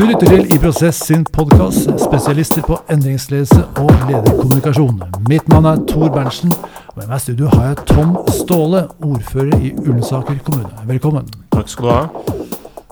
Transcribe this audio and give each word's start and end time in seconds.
Du 0.00 0.06
lytter 0.08 0.30
til 0.32 0.54
I 0.54 0.56
Prosess 0.56 1.02
sin 1.10 1.26
podkast, 1.28 1.90
spesialister 2.00 2.62
på 2.64 2.78
endringsledelse 2.88 3.58
og 3.82 3.90
lederkommunikasjon. 4.08 5.02
Mitt 5.28 5.50
navn 5.52 5.68
er 5.68 5.82
Tor 5.90 6.08
Berntsen, 6.14 6.54
og 6.54 6.94
med 6.96 7.10
meg 7.10 7.18
i 7.18 7.24
studio 7.26 7.50
har 7.52 7.66
jeg 7.66 7.84
Tom 7.90 8.14
Ståle, 8.32 8.80
ordfører 9.04 9.60
i 9.60 9.74
Ullensaker 9.82 10.40
kommune. 10.46 10.72
Velkommen. 10.88 11.28
Takk 11.52 11.68
skal 11.68 11.84
du 11.84 11.92
ha. 11.92 12.40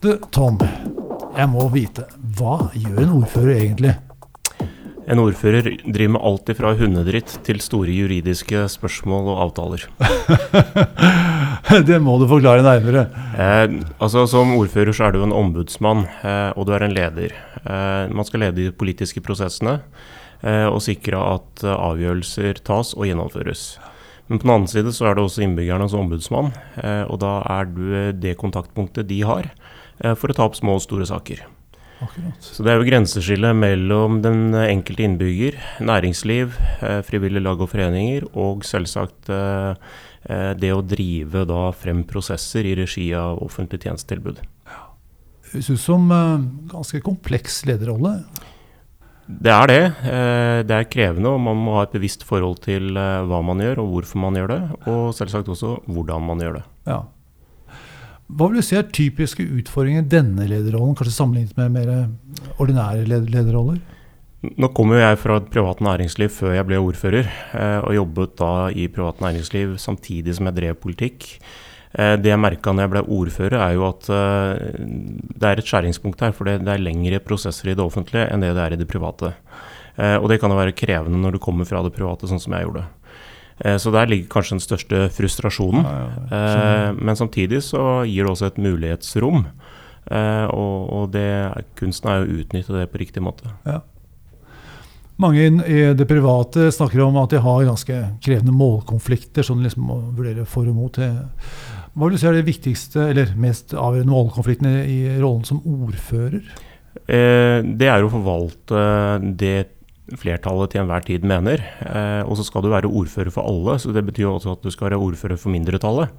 Du, 0.05 0.11
Tom, 0.37 0.61
jeg 1.33 1.49
må 1.49 1.65
vite, 1.73 2.05
hva 2.37 2.59
gjør 2.77 3.01
en 3.07 3.17
ordfører 3.23 3.55
egentlig? 3.57 3.97
En 5.09 5.25
ordfører 5.25 5.79
driver 5.81 6.19
med 6.19 6.27
alt 6.29 6.57
fra 6.61 6.77
hundedritt 6.77 7.39
til 7.49 7.65
store 7.65 7.97
juridiske 8.03 8.69
spørsmål 8.77 9.33
og 9.33 9.47
avtaler. 9.49 9.89
det 11.89 11.99
må 12.01 12.15
du 12.21 12.25
forklare 12.31 12.65
nærmere. 12.65 13.03
Eh, 13.37 13.75
altså 14.01 14.25
Som 14.31 14.55
ordfører 14.57 14.95
så 14.97 15.09
er 15.09 15.17
du 15.17 15.23
en 15.25 15.35
ombudsmann, 15.37 16.07
eh, 16.25 16.53
og 16.57 16.69
du 16.69 16.73
er 16.77 16.87
en 16.87 16.95
leder. 16.97 17.35
Eh, 17.61 18.09
man 18.09 18.25
skal 18.25 18.47
lede 18.47 18.63
de 18.63 18.73
politiske 18.73 19.21
prosessene 19.25 19.79
eh, 20.41 20.67
og 20.69 20.81
sikre 20.85 21.21
at 21.35 21.65
eh, 21.67 21.75
avgjørelser 21.75 22.63
tas 22.65 22.95
og 22.97 23.05
gjennomføres. 23.09 23.67
Men 24.29 24.41
på 24.41 24.47
den 24.47 24.55
annen 24.55 24.71
side 24.71 24.93
så 24.97 25.09
er 25.09 25.17
det 25.17 25.25
også 25.25 25.45
innbyggernes 25.45 25.97
ombudsmann, 25.97 26.51
eh, 26.81 27.05
og 27.09 27.21
da 27.25 27.39
er 27.59 27.69
du 27.69 27.85
det 28.17 28.39
kontaktpunktet 28.41 29.09
de 29.09 29.23
har 29.29 29.53
for 30.15 30.31
å 30.31 30.35
ta 30.37 30.45
opp 30.47 30.55
små 30.55 30.77
og 30.79 30.85
store 30.85 31.09
saker. 31.11 31.41
Akkurat. 31.99 32.37
Så 32.39 32.63
Det 32.63 32.71
er 32.71 32.77
jo 32.79 32.87
grenseskillet 32.87 33.57
mellom 33.59 34.21
den 34.23 34.55
enkelte 34.55 35.03
innbygger, 35.03 35.57
næringsliv, 35.83 36.55
frivillige 37.09 37.43
lag 37.43 37.59
og 37.59 37.73
foreninger, 37.73 38.29
og 38.39 38.63
selvsagt 38.63 39.33
eh, 39.35 39.75
det 40.27 40.73
å 40.75 40.83
drive 40.83 41.45
da 41.49 41.69
frem 41.77 42.03
prosesser 42.09 42.67
i 42.67 42.75
regi 42.79 43.07
av 43.17 43.39
offentlig 43.45 43.83
tjenestetilbud. 43.87 44.41
Ja. 44.67 44.85
Høres 45.53 45.71
ut 45.71 45.81
som 45.81 46.09
ganske 46.69 47.01
kompleks 47.05 47.63
lederrolle? 47.69 48.19
Det 49.29 49.53
er 49.53 49.67
det. 49.69 49.83
Det 50.69 50.75
er 50.75 50.89
krevende, 50.89 51.31
og 51.37 51.41
man 51.45 51.59
må 51.61 51.77
ha 51.77 51.85
et 51.85 51.93
bevisst 51.93 52.25
forhold 52.25 52.63
til 52.65 52.97
hva 52.97 53.41
man 53.45 53.61
gjør, 53.61 53.83
og 53.85 53.95
hvorfor 53.95 54.23
man 54.25 54.37
gjør 54.41 54.51
det. 54.55 54.61
Og 54.89 55.13
selvsagt 55.17 55.51
også 55.53 55.75
hvordan 55.85 56.25
man 56.29 56.41
gjør 56.45 56.59
det. 56.59 56.65
Ja. 56.89 57.03
Hva 58.29 58.49
vil 58.49 58.61
du 58.61 58.65
si 58.65 58.77
er 58.77 58.89
typiske 58.93 59.45
utfordringer 59.45 60.03
i 60.05 60.11
denne 60.17 60.45
lederrollen, 60.49 60.97
kanskje 60.97 61.15
sammenlignet 61.17 61.57
med 61.57 61.77
mer 61.77 61.89
ordinære 62.61 63.07
lederroller? 63.09 63.79
Nå 64.39 64.69
kommer 64.71 65.01
jeg 65.01 65.19
fra 65.19 65.41
et 65.41 65.49
privat 65.51 65.81
næringsliv 65.83 66.31
før 66.31 66.53
jeg 66.55 66.67
ble 66.69 66.79
ordfører, 66.79 67.27
eh, 67.59 67.81
og 67.83 67.97
jobbet 67.97 68.37
da 68.39 68.53
i 68.71 68.85
privat 68.87 69.19
næringsliv 69.25 69.75
samtidig 69.83 70.37
som 70.37 70.47
jeg 70.47 70.55
drev 70.61 70.77
politikk. 70.79 71.27
Eh, 71.99 72.15
det 72.23 72.31
jeg 72.31 72.39
merka 72.39 72.71
når 72.71 72.87
jeg 72.87 72.93
ble 72.93 73.03
ordfører, 73.17 73.59
er 73.59 73.75
jo 73.75 73.89
at 73.89 74.07
eh, 74.15 74.79
det 74.79 75.49
er 75.49 75.59
et 75.59 75.67
skjæringspunkt 75.67 76.23
her. 76.23 76.37
For 76.37 76.47
det 76.47 76.61
er 76.63 76.85
lengre 76.85 77.19
prosesser 77.19 77.73
i 77.73 77.75
det 77.75 77.83
offentlige 77.83 78.29
enn 78.31 78.47
det 78.47 78.53
det 78.55 78.63
er 78.63 78.79
i 78.79 78.79
det 78.79 78.87
private. 78.91 79.35
Og 79.99 80.29
det 80.31 80.37
kan 80.39 80.53
jo 80.53 80.55
være 80.55 80.77
krevende 80.79 81.19
når 81.19 81.35
du 81.35 81.39
kommer 81.43 81.67
fra 81.67 81.81
det 81.83 81.91
private, 81.91 82.29
sånn 82.31 82.39
som 82.39 82.53
jeg 82.55 82.69
gjorde. 82.69 82.85
Så 83.83 83.91
der 83.91 84.07
ligger 84.07 84.29
kanskje 84.31 84.55
den 84.55 84.63
største 84.63 85.01
frustrasjonen. 85.11 85.83
Ja, 85.83 86.05
ja, 86.31 86.93
men 86.95 87.19
samtidig 87.19 87.65
så 87.67 88.05
gir 88.07 88.23
det 88.23 88.31
også 88.31 88.53
et 88.53 88.61
mulighetsrom. 88.63 89.49
Og, 90.55 91.03
det, 91.11 91.27
kunsten 91.83 92.13
er 92.13 92.23
å 92.23 92.31
utnytte 92.31 92.79
det 92.79 92.87
på 92.93 93.03
riktig 93.03 93.25
måte. 93.27 93.51
Ja. 93.67 93.81
Mange 95.19 95.49
i 95.67 95.81
det 95.99 96.07
private 96.07 96.69
snakker 96.75 97.03
om 97.03 97.17
at 97.19 97.33
de 97.35 97.41
har 97.43 97.67
ganske 97.67 97.97
krevende 98.23 98.55
målkonflikter 98.55 99.47
som 99.47 99.59
de 99.59 99.67
liksom 99.67 99.89
må 99.89 99.99
vurdere 100.15 100.47
for 100.47 100.69
og 100.71 100.77
mot. 100.79 100.99
Hva 100.99 102.07
vil 102.07 102.15
du 102.15 102.21
si 102.21 102.29
er 102.31 102.39
det 102.39 102.47
viktigste 102.47 103.09
eller 103.11 103.35
mest 103.41 103.75
avgjørende 103.75 104.15
målkonfliktene 104.15 104.85
i 104.87 105.01
rollen 105.19 105.45
som 105.49 105.63
ordfører? 105.67 106.43
det 107.09 107.87
er 107.87 108.03
å 108.03 108.11
forvalte 108.11 108.79
det 109.39 109.78
flertallet 110.17 110.73
til 110.73 110.83
enhver 110.83 111.05
tid 111.05 111.25
mener. 111.29 111.63
Eh, 111.85 112.23
og 112.25 112.39
så 112.39 112.47
skal 112.47 112.65
du 112.65 112.71
være 112.73 112.89
ordfører 112.89 113.33
for 113.35 113.49
alle, 113.49 113.77
så 113.79 113.93
det 113.93 114.05
betyr 114.07 114.31
også 114.31 114.55
at 114.57 114.65
du 114.65 114.71
skal 114.73 114.89
være 114.89 115.01
ordfører 115.05 115.41
for 115.41 115.53
mindretallet. 115.53 116.15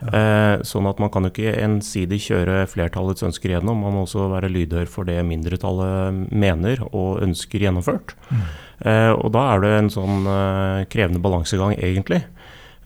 Ja. 0.00 0.10
Eh, 0.20 0.64
sånn 0.66 0.88
at 0.90 1.00
man 1.00 1.12
kan 1.12 1.24
jo 1.26 1.32
ikke 1.32 1.56
ensidig 1.64 2.20
kjøre 2.26 2.64
flertallets 2.70 3.24
ønsker 3.26 3.54
gjennom, 3.54 3.84
man 3.84 3.96
må 3.96 4.04
også 4.06 4.28
være 4.32 4.52
lydhør 4.52 4.90
for 4.90 5.08
det 5.08 5.18
mindretallet 5.28 6.32
mener 6.32 6.84
og 6.90 7.22
ønsker 7.24 7.66
gjennomført. 7.66 8.16
Mm. 8.30 8.44
Eh, 8.80 9.12
og 9.14 9.32
da 9.36 9.46
er 9.54 9.64
det 9.64 9.74
en 9.78 9.92
sånn 9.92 10.28
eh, 10.28 10.88
krevende 10.92 11.22
balansegang, 11.24 11.76
egentlig. 11.78 12.24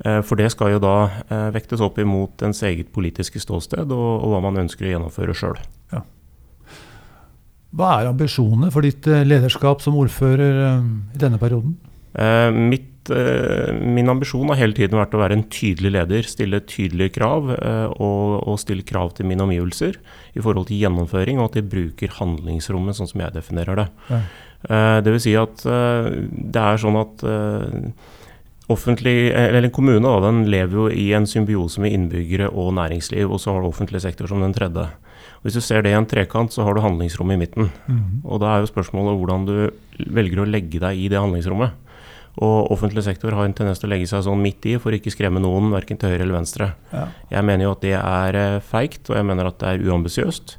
Eh, 0.02 0.20
for 0.26 0.40
det 0.40 0.50
skal 0.50 0.74
jo 0.74 0.82
da 0.82 0.96
eh, 1.30 1.48
vektes 1.54 1.82
opp 1.84 2.00
imot 2.02 2.42
ens 2.46 2.64
eget 2.66 2.90
politiske 2.94 3.38
ståsted 3.42 3.92
og, 3.94 4.10
og 4.24 4.34
hva 4.34 4.42
man 4.48 4.64
ønsker 4.64 4.88
å 4.88 4.94
gjennomføre 4.96 5.36
sjøl. 5.38 5.60
Hva 7.74 7.98
er 7.98 8.10
ambisjonene 8.12 8.70
for 8.74 8.86
ditt 8.86 9.06
eh, 9.10 9.24
lederskap 9.26 9.82
som 9.82 9.96
ordfører 9.98 10.58
eh, 10.68 10.90
i 11.16 11.20
denne 11.20 11.40
perioden? 11.42 11.74
Eh, 12.14 12.50
mitt, 12.54 12.90
min 13.84 14.08
ambisjon 14.08 14.48
har 14.48 14.56
hele 14.56 14.76
tiden 14.78 14.96
vært 14.96 15.12
å 15.12 15.20
være 15.20 15.36
en 15.36 15.46
tydelig 15.52 15.90
leder. 15.92 16.28
Stille 16.30 16.62
tydelige 16.64 17.16
krav 17.18 17.50
og, 17.50 18.30
og, 18.38 18.54
stille 18.62 18.86
krav 18.86 19.10
til 19.18 19.28
mine 19.28 19.44
omgivelser 19.44 19.98
i 20.32 20.40
forhold 20.40 20.70
til 20.70 20.80
gjennomføring, 20.80 21.36
og 21.36 21.50
at 21.50 21.58
de 21.58 21.66
bruker 21.74 22.14
handlingsrommet 22.16 22.96
sånn 22.96 23.10
som 23.10 23.20
jeg 23.26 23.34
definerer 23.34 23.82
det. 23.82 23.86
Ja. 24.08 24.22
Eh, 24.70 24.98
det 25.04 25.12
vil 25.12 25.24
si 25.26 25.34
at 25.36 25.66
det 25.66 26.62
er 26.62 26.80
sånn 26.80 26.96
at 27.02 27.26
offentlig, 28.72 29.34
eller 29.36 29.66
En 29.66 29.74
kommune 29.74 30.00
da, 30.06 30.16
den 30.24 30.46
lever 30.48 30.78
jo 30.78 30.86
i 30.88 31.10
en 31.12 31.28
symbiose 31.28 31.82
med 31.84 31.92
innbyggere 31.92 32.48
og 32.48 32.72
næringsliv, 32.78 33.28
og 33.28 33.42
så 33.42 33.52
har 33.52 33.60
du 33.60 33.68
offentlig 33.68 34.00
sektor 34.00 34.30
som 34.30 34.40
den 34.40 34.56
tredje. 34.56 34.86
Hvis 35.44 35.58
du 35.58 35.60
ser 35.60 35.84
det 35.84 35.92
i 35.92 35.96
en 35.98 36.08
trekant, 36.08 36.52
så 36.52 36.64
har 36.64 36.74
du 36.74 36.80
handlingsrommet 36.80 37.36
i 37.36 37.42
midten. 37.44 37.72
Mm. 37.84 38.22
Og 38.24 38.40
Da 38.40 38.54
er 38.54 38.64
jo 38.64 38.72
spørsmålet 38.72 39.18
hvordan 39.20 39.44
du 39.44 39.56
velger 40.08 40.40
å 40.40 40.48
legge 40.48 40.80
deg 40.80 40.96
i 40.96 41.10
det 41.12 41.20
handlingsrommet. 41.20 41.76
Og 42.42 42.70
offentlig 42.74 43.04
sektor 43.06 43.34
har 43.36 43.46
en 43.46 43.54
tendens 43.54 43.78
til 43.78 43.90
å 43.90 43.92
legge 43.92 44.08
seg 44.10 44.24
sånn 44.26 44.40
midt 44.42 44.66
i 44.66 44.74
for 44.82 44.90
å 44.90 44.98
ikke 44.98 45.12
skremme 45.14 45.42
noen, 45.42 45.70
verken 45.74 46.00
til 46.00 46.10
høyre 46.10 46.24
eller 46.24 46.40
venstre. 46.40 46.72
Ja. 46.90 47.04
Jeg 47.36 47.46
mener 47.46 47.68
jo 47.68 47.74
at 47.76 47.84
det 47.84 47.94
er 47.98 48.38
eh, 48.40 48.62
feigt, 48.64 49.04
og 49.10 49.20
jeg 49.20 49.28
mener 49.28 49.50
at 49.50 49.60
det 49.60 49.70
er 49.70 49.84
uambisiøst. 49.86 50.56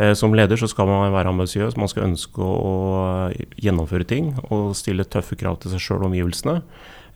Eh, 0.00 0.14
som 0.16 0.32
leder 0.32 0.56
så 0.56 0.70
skal 0.72 0.88
man 0.88 1.12
være 1.12 1.34
ambisiøs, 1.34 1.76
man 1.76 1.90
skal 1.92 2.06
ønske 2.06 2.40
å 2.40 2.72
gjennomføre 3.60 4.08
ting 4.08 4.32
og 4.48 4.72
stille 4.78 5.04
tøffe 5.04 5.36
krav 5.36 5.58
til 5.60 5.74
seg 5.74 5.84
sjøl 5.84 5.98
og 6.00 6.08
omgivelsene. 6.12 6.62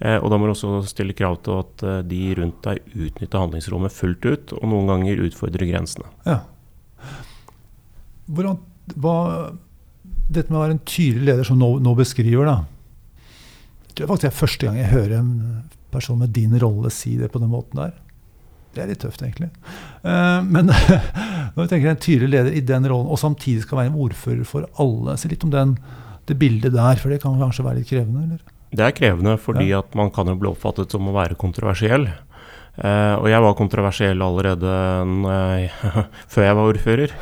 Eh, 0.05 0.19
og 0.19 0.29
da 0.29 0.37
må 0.37 0.51
du 0.51 0.53
også 0.53 0.83
stille 0.91 1.17
krav 1.17 1.39
til 1.47 1.63
at 1.63 1.87
de 2.11 2.21
rundt 2.37 2.61
deg 2.69 2.83
utnytter 2.93 3.47
handlingsrommet 3.47 3.97
fullt 3.97 4.29
ut, 4.29 4.55
og 4.59 4.69
noen 4.75 4.93
ganger 4.93 5.25
utfordrer 5.25 5.71
grensene. 5.71 6.13
Ja. 6.29 6.43
Hvordan, 8.27 8.59
hva, 8.97 9.17
dette 10.27 10.51
med 10.51 10.59
å 10.59 10.65
være 10.65 10.77
en 10.77 10.87
tydelig 10.89 11.29
leder 11.29 11.47
som 11.47 11.61
nå, 11.61 11.77
nå 11.83 11.95
beskriver, 11.99 12.49
da. 12.49 12.57
Det 13.97 14.05
er 14.05 14.11
faktisk 14.11 14.37
første 14.37 14.69
gang 14.69 14.81
jeg 14.81 14.93
hører 14.93 15.15
en 15.21 15.31
person 15.95 16.19
med 16.21 16.35
din 16.37 16.57
rolle 16.61 16.91
si 16.93 17.15
det 17.17 17.31
på 17.33 17.41
den 17.41 17.53
måten 17.53 17.81
der. 17.81 17.95
Det 18.77 18.83
er 18.85 18.91
litt 18.91 19.01
tøft, 19.01 19.23
egentlig. 19.25 19.49
Uh, 20.05 20.43
men 20.45 20.69
når 21.55 21.63
vi 21.63 21.69
tenker 21.71 21.95
en 21.95 22.03
tydelig 22.03 22.29
leder 22.35 22.59
i 22.59 22.65
den 22.67 22.85
rollen, 22.91 23.09
og 23.09 23.21
samtidig 23.23 23.65
skal 23.65 23.81
være 23.81 23.93
en 23.93 24.03
ordfører 24.05 24.45
for 24.49 24.67
alle, 24.83 25.17
si 25.17 25.31
litt 25.33 25.47
om 25.47 25.55
den, 25.55 25.79
det 26.29 26.37
bildet 26.37 26.75
der, 26.75 27.01
for 27.01 27.13
det 27.13 27.23
kan 27.23 27.39
kanskje 27.41 27.65
være 27.65 27.81
litt 27.81 27.89
krevende? 27.89 28.27
eller? 28.27 28.53
Det 28.77 28.85
er 28.85 28.93
krevende 28.99 29.37
fordi 29.41 29.71
ja. 29.71 29.81
at 29.81 29.95
man 29.97 30.11
kan 30.13 30.29
jo 30.29 30.37
bli 30.37 30.51
oppfattet 30.51 30.93
som 30.93 31.09
å 31.09 31.17
være 31.17 31.39
kontroversiell. 31.41 32.11
Uh, 32.77 33.17
og 33.23 33.31
jeg 33.33 33.41
var 33.41 33.57
kontroversiell 33.57 34.21
allerede 34.21 34.73
jeg, 35.33 35.71
før 36.35 36.49
jeg 36.51 36.59
var 36.59 36.75
ordfører. 36.75 37.17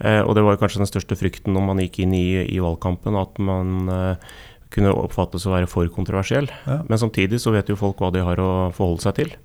Uh, 0.00 0.22
og 0.24 0.34
det 0.36 0.46
var 0.46 0.60
kanskje 0.60 0.80
den 0.82 0.88
største 0.88 1.18
frykten 1.18 1.52
når 1.56 1.66
man 1.66 1.82
gikk 1.84 2.00
inn 2.04 2.16
i, 2.16 2.40
i 2.48 2.60
valgkampen, 2.62 3.18
at 3.20 3.36
man 3.42 3.90
uh, 3.92 4.32
kunne 4.72 4.94
oppfattes 4.94 5.46
å 5.46 5.54
være 5.54 5.68
for 5.70 5.88
kontroversiell. 5.92 6.48
Ja. 6.66 6.80
Men 6.88 7.00
samtidig 7.02 7.42
så 7.42 7.52
vet 7.54 7.70
jo 7.70 7.78
folk 7.78 8.00
hva 8.00 8.12
de 8.14 8.24
har 8.24 8.40
å 8.40 8.50
forholde 8.76 9.04
seg 9.04 9.16
til. 9.18 9.38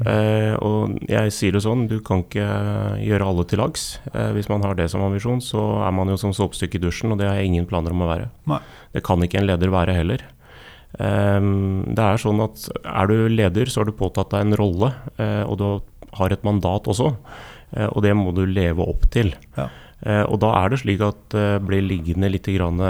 Uh, 0.00 0.56
og 0.64 0.96
jeg 1.12 1.32
sier 1.36 1.52
det 1.52 1.60
sånn, 1.60 1.84
du 1.90 1.98
kan 2.04 2.22
ikke 2.24 2.46
gjøre 3.04 3.26
alle 3.28 3.44
til 3.50 3.60
lags. 3.60 3.98
Uh, 4.14 4.30
hvis 4.36 4.48
man 4.48 4.64
har 4.64 4.78
det 4.78 4.88
som 4.92 5.04
ambisjon, 5.04 5.42
så 5.44 5.64
er 5.84 5.92
man 5.92 6.08
jo 6.08 6.16
som 6.20 6.32
såpestykke 6.36 6.78
i 6.78 6.84
dusjen, 6.86 7.12
og 7.12 7.20
det 7.20 7.28
har 7.28 7.36
jeg 7.36 7.50
ingen 7.50 7.68
planer 7.68 7.92
om 7.92 8.06
å 8.06 8.08
være. 8.08 8.30
Nei. 8.48 8.62
Det 8.96 9.04
kan 9.04 9.20
ikke 9.26 9.42
en 9.42 9.50
leder 9.50 9.74
være 9.74 9.98
heller. 9.98 10.24
Um, 10.96 11.84
det 11.92 12.02
er 12.02 12.22
sånn 12.22 12.40
at 12.42 12.64
er 12.80 13.12
du 13.12 13.28
leder, 13.30 13.68
så 13.68 13.82
har 13.82 13.90
du 13.90 13.98
påtatt 13.98 14.32
deg 14.32 14.46
en 14.46 14.58
rolle, 14.58 14.94
uh, 15.20 15.44
og 15.44 15.60
du 15.60 15.66
har 16.16 16.32
et 16.32 16.48
mandat 16.48 16.88
også. 16.90 17.12
Og 17.70 18.00
det 18.02 18.10
må 18.18 18.32
du 18.34 18.40
leve 18.50 18.82
opp 18.82 19.04
til. 19.14 19.28
Ja. 19.54 19.68
Uh, 20.00 20.24
og 20.24 20.38
da 20.40 20.54
er 20.62 20.72
det 20.72 20.80
slik 20.80 21.02
at 21.04 21.26
det 21.34 21.48
blir 21.66 21.84
liggende 21.84 22.30
litt 22.32 22.48
grann, 22.48 22.80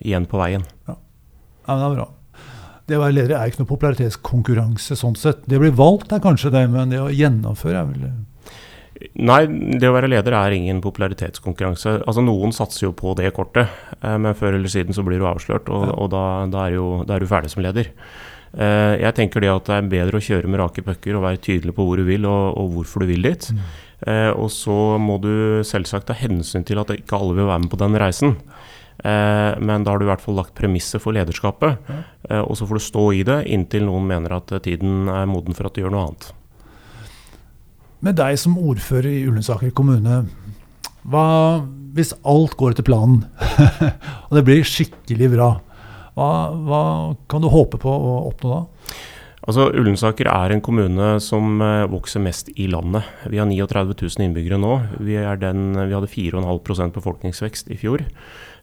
igjen 0.00 0.28
på 0.30 0.40
veien. 0.40 0.64
Ja. 0.88 0.96
ja, 1.68 1.74
det 1.74 1.82
er 1.90 1.98
bra. 1.98 2.08
Det 2.88 2.96
å 2.96 3.02
være 3.02 3.18
leder 3.18 3.36
er 3.36 3.50
ikke 3.50 3.60
noe 3.62 3.74
popularitetskonkurranse 3.74 4.96
sånn 4.96 5.16
sett. 5.20 5.42
Det 5.44 5.60
blir 5.60 5.74
valgt 5.76 6.14
er 6.14 6.24
kanskje 6.24 6.54
det, 6.54 6.64
men 6.72 6.94
det 6.94 7.02
å 7.02 7.12
gjennomføre 7.12 7.82
er 7.82 7.90
vel 7.90 8.08
Nei, 8.98 9.44
det 9.78 9.86
å 9.86 9.94
være 9.94 10.08
leder 10.10 10.34
er 10.34 10.54
ingen 10.56 10.80
popularitetskonkurranse. 10.82 12.00
Altså 12.00 12.24
Noen 12.24 12.54
satser 12.54 12.88
jo 12.88 12.94
på 12.98 13.12
det 13.18 13.30
kortet, 13.36 13.70
eh, 14.00 14.16
men 14.18 14.34
før 14.34 14.56
eller 14.56 14.72
siden 14.72 14.96
så 14.96 15.04
blir 15.06 15.20
du 15.22 15.28
avslørt, 15.28 15.68
og, 15.70 15.92
og 15.94 16.08
da, 16.10 16.24
da, 16.50 16.64
er 16.66 16.78
jo, 16.78 16.88
da, 17.06 17.14
er 17.14 17.22
du 17.22 17.30
ferdig 17.30 17.52
som 17.52 17.62
leder. 17.62 17.92
Eh, 18.56 18.94
jeg 19.04 19.14
tenker 19.14 19.44
det 19.44 19.52
at 19.52 19.68
det 19.68 19.76
er 19.76 19.92
bedre 19.92 20.18
å 20.18 20.24
kjøre 20.24 20.50
med 20.50 20.62
rake 20.64 20.82
pucker 20.86 21.18
og 21.18 21.26
være 21.28 21.42
tydelig 21.44 21.76
på 21.76 21.86
hvor 21.86 22.00
du 22.00 22.08
vil 22.08 22.26
og, 22.26 22.58
og 22.58 22.74
hvorfor 22.74 23.04
du 23.04 23.12
vil 23.12 23.28
dit. 23.28 23.50
Mm. 23.54 23.62
Eh, 24.06 24.30
og 24.30 24.50
så 24.54 24.98
må 25.02 25.18
du 25.22 25.64
selvsagt 25.66 26.08
ta 26.10 26.16
hensyn 26.16 26.66
til 26.66 26.78
at 26.82 26.92
ikke 26.94 27.18
alle 27.18 27.38
vil 27.38 27.48
være 27.50 27.64
med 27.64 27.72
på 27.72 27.80
den 27.80 27.98
reisen. 27.98 28.36
Eh, 28.98 29.52
men 29.58 29.84
da 29.84 29.92
har 29.92 30.00
du 30.00 30.06
i 30.06 30.10
hvert 30.10 30.22
fall 30.22 30.38
lagt 30.38 30.56
premisset 30.58 31.02
for 31.02 31.16
lederskapet. 31.16 31.78
Eh, 32.28 32.42
og 32.42 32.54
så 32.58 32.68
får 32.68 32.78
du 32.78 32.86
stå 32.86 33.06
i 33.18 33.24
det 33.26 33.40
inntil 33.50 33.86
noen 33.88 34.06
mener 34.10 34.38
at 34.38 34.54
tiden 34.66 35.10
er 35.10 35.28
moden 35.30 35.56
for 35.56 35.68
at 35.68 35.74
du 35.74 35.82
gjør 35.82 35.94
noe 35.94 36.06
annet. 36.08 36.30
Med 38.06 38.18
deg 38.20 38.38
som 38.38 38.58
ordfører 38.60 39.10
i 39.10 39.24
Ullensaker 39.26 39.74
kommune, 39.74 40.22
hva 41.08 41.26
hvis 41.98 42.12
alt 42.28 42.54
går 42.58 42.76
etter 42.76 42.86
planen, 42.86 43.24
og 44.28 44.36
det 44.36 44.44
blir 44.46 44.66
skikkelig 44.66 45.32
bra, 45.32 45.48
hva, 46.14 46.28
hva 46.54 46.82
kan 47.30 47.42
du 47.42 47.48
håpe 47.50 47.80
på 47.82 47.90
å 47.90 48.12
oppnå 48.28 48.52
da? 48.52 48.60
Altså, 49.48 49.70
Ullensaker 49.72 50.28
er 50.28 50.52
en 50.52 50.60
kommune 50.60 51.14
som 51.24 51.62
eh, 51.64 51.86
vokser 51.88 52.20
mest 52.20 52.50
i 52.60 52.66
landet. 52.68 53.06
Vi 53.32 53.40
har 53.40 53.48
39 53.48 53.96
000 53.96 54.26
innbyggere 54.26 54.58
nå. 54.60 54.74
Vi, 55.00 55.16
den, 55.40 55.70
vi 55.78 55.96
hadde 55.96 56.10
4,5% 56.12 56.92
befolkningsvekst 56.98 57.72
i 57.72 57.78
fjor. 57.80 58.04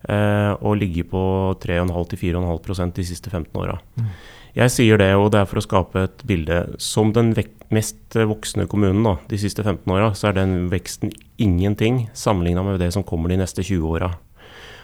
Eh, 0.05 0.51
og 0.61 0.77
ligger 0.77 1.07
på 1.09 1.23
3,5-4,5% 1.65 2.99
de 2.99 3.05
siste 3.07 3.33
15 3.33 3.49
åra. 3.63 3.79
Mm. 3.97 4.11
Jeg 4.55 4.71
sier 4.71 5.01
det, 5.01 5.09
og 5.17 5.31
det 5.33 5.41
er 5.41 5.49
for 5.49 5.59
å 5.59 5.63
skape 5.65 6.03
et 6.05 6.21
bilde. 6.29 6.59
Som 6.77 7.15
den 7.15 7.33
mest 7.73 8.13
voksne 8.13 8.67
kommunen 8.69 9.01
da, 9.07 9.15
de 9.31 9.39
siste 9.41 9.65
15 9.65 9.89
åra, 9.91 10.11
så 10.15 10.29
er 10.29 10.37
den 10.37 10.69
veksten 10.71 11.09
ingenting 11.41 12.05
sammenligna 12.13 12.61
med 12.63 12.77
det 12.79 12.91
som 12.93 13.03
kommer 13.03 13.33
de 13.33 13.39
neste 13.41 13.65
20 13.65 13.89
åra. 13.89 14.11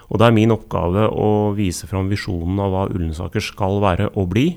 Og 0.10 0.20
det 0.20 0.28
er 0.28 0.36
min 0.36 0.52
oppgave 0.52 1.06
å 1.14 1.30
vise 1.56 1.88
fram 1.88 2.10
visjonen 2.12 2.58
av 2.60 2.74
hva 2.74 2.88
Ullensaker 2.90 3.46
skal 3.46 3.78
være 3.86 4.10
og 4.18 4.28
bli. 4.34 4.48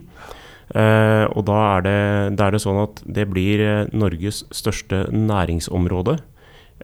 Eh, 0.73 1.25
og 1.29 1.45
da 1.49 1.59
er, 1.77 1.83
det, 1.85 1.99
da 2.39 2.47
er, 2.47 2.57
det, 2.57 2.63
sånn 2.65 2.81
at 2.87 3.03
det 3.05 3.27
blir 3.29 3.61
eh, 3.61 3.91
Norges 3.93 4.45
største 4.55 5.05
næringsområde. 5.13 6.19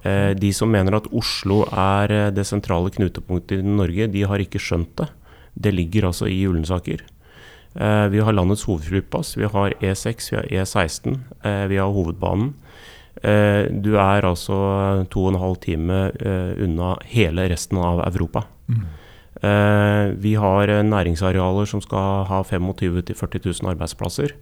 Eh, 0.02 0.32
de 0.38 0.50
som 0.56 0.70
mener 0.72 0.96
at 0.96 1.08
Oslo 1.16 1.62
er 1.68 2.32
det 2.32 2.46
sentrale 2.48 2.92
knutepunktet 2.94 3.60
i 3.60 3.76
Norge, 3.80 4.08
de 4.12 4.26
har 4.28 4.42
ikke 4.42 4.62
skjønt 4.62 4.92
det. 5.00 5.08
Det 5.54 5.72
ligger 5.74 6.08
altså 6.10 6.28
i 6.30 6.38
Ullensaker. 6.48 7.02
Eh, 7.74 8.06
vi 8.12 8.22
har 8.24 8.36
landets 8.36 8.64
hovedflyplass, 8.68 9.36
vi 9.38 9.50
har 9.50 9.76
E6, 9.80 10.30
vi 10.30 10.38
har 10.38 10.48
E16, 10.62 11.18
eh, 11.44 11.66
vi 11.72 11.80
har 11.80 11.92
hovedbanen. 11.92 12.54
du 13.20 13.96
er 14.00 14.24
altså 14.24 15.04
to 15.10 15.24
og 15.26 15.34
en 15.34 15.40
halv 15.40 15.56
time 15.60 15.96
unna 16.56 16.94
hele 17.04 17.48
resten 17.50 17.76
av 17.76 18.00
Europa. 18.06 18.46
Mm. 18.66 18.86
Eh, 19.38 20.10
vi 20.18 20.34
har 20.34 20.68
eh, 20.68 20.82
næringsarealer 20.82 21.68
som 21.68 21.80
skal 21.80 22.26
ha 22.28 22.42
25 22.42 22.74
000-40 23.14 23.46
000 23.62 23.70
arbeidsplasser. 23.72 24.34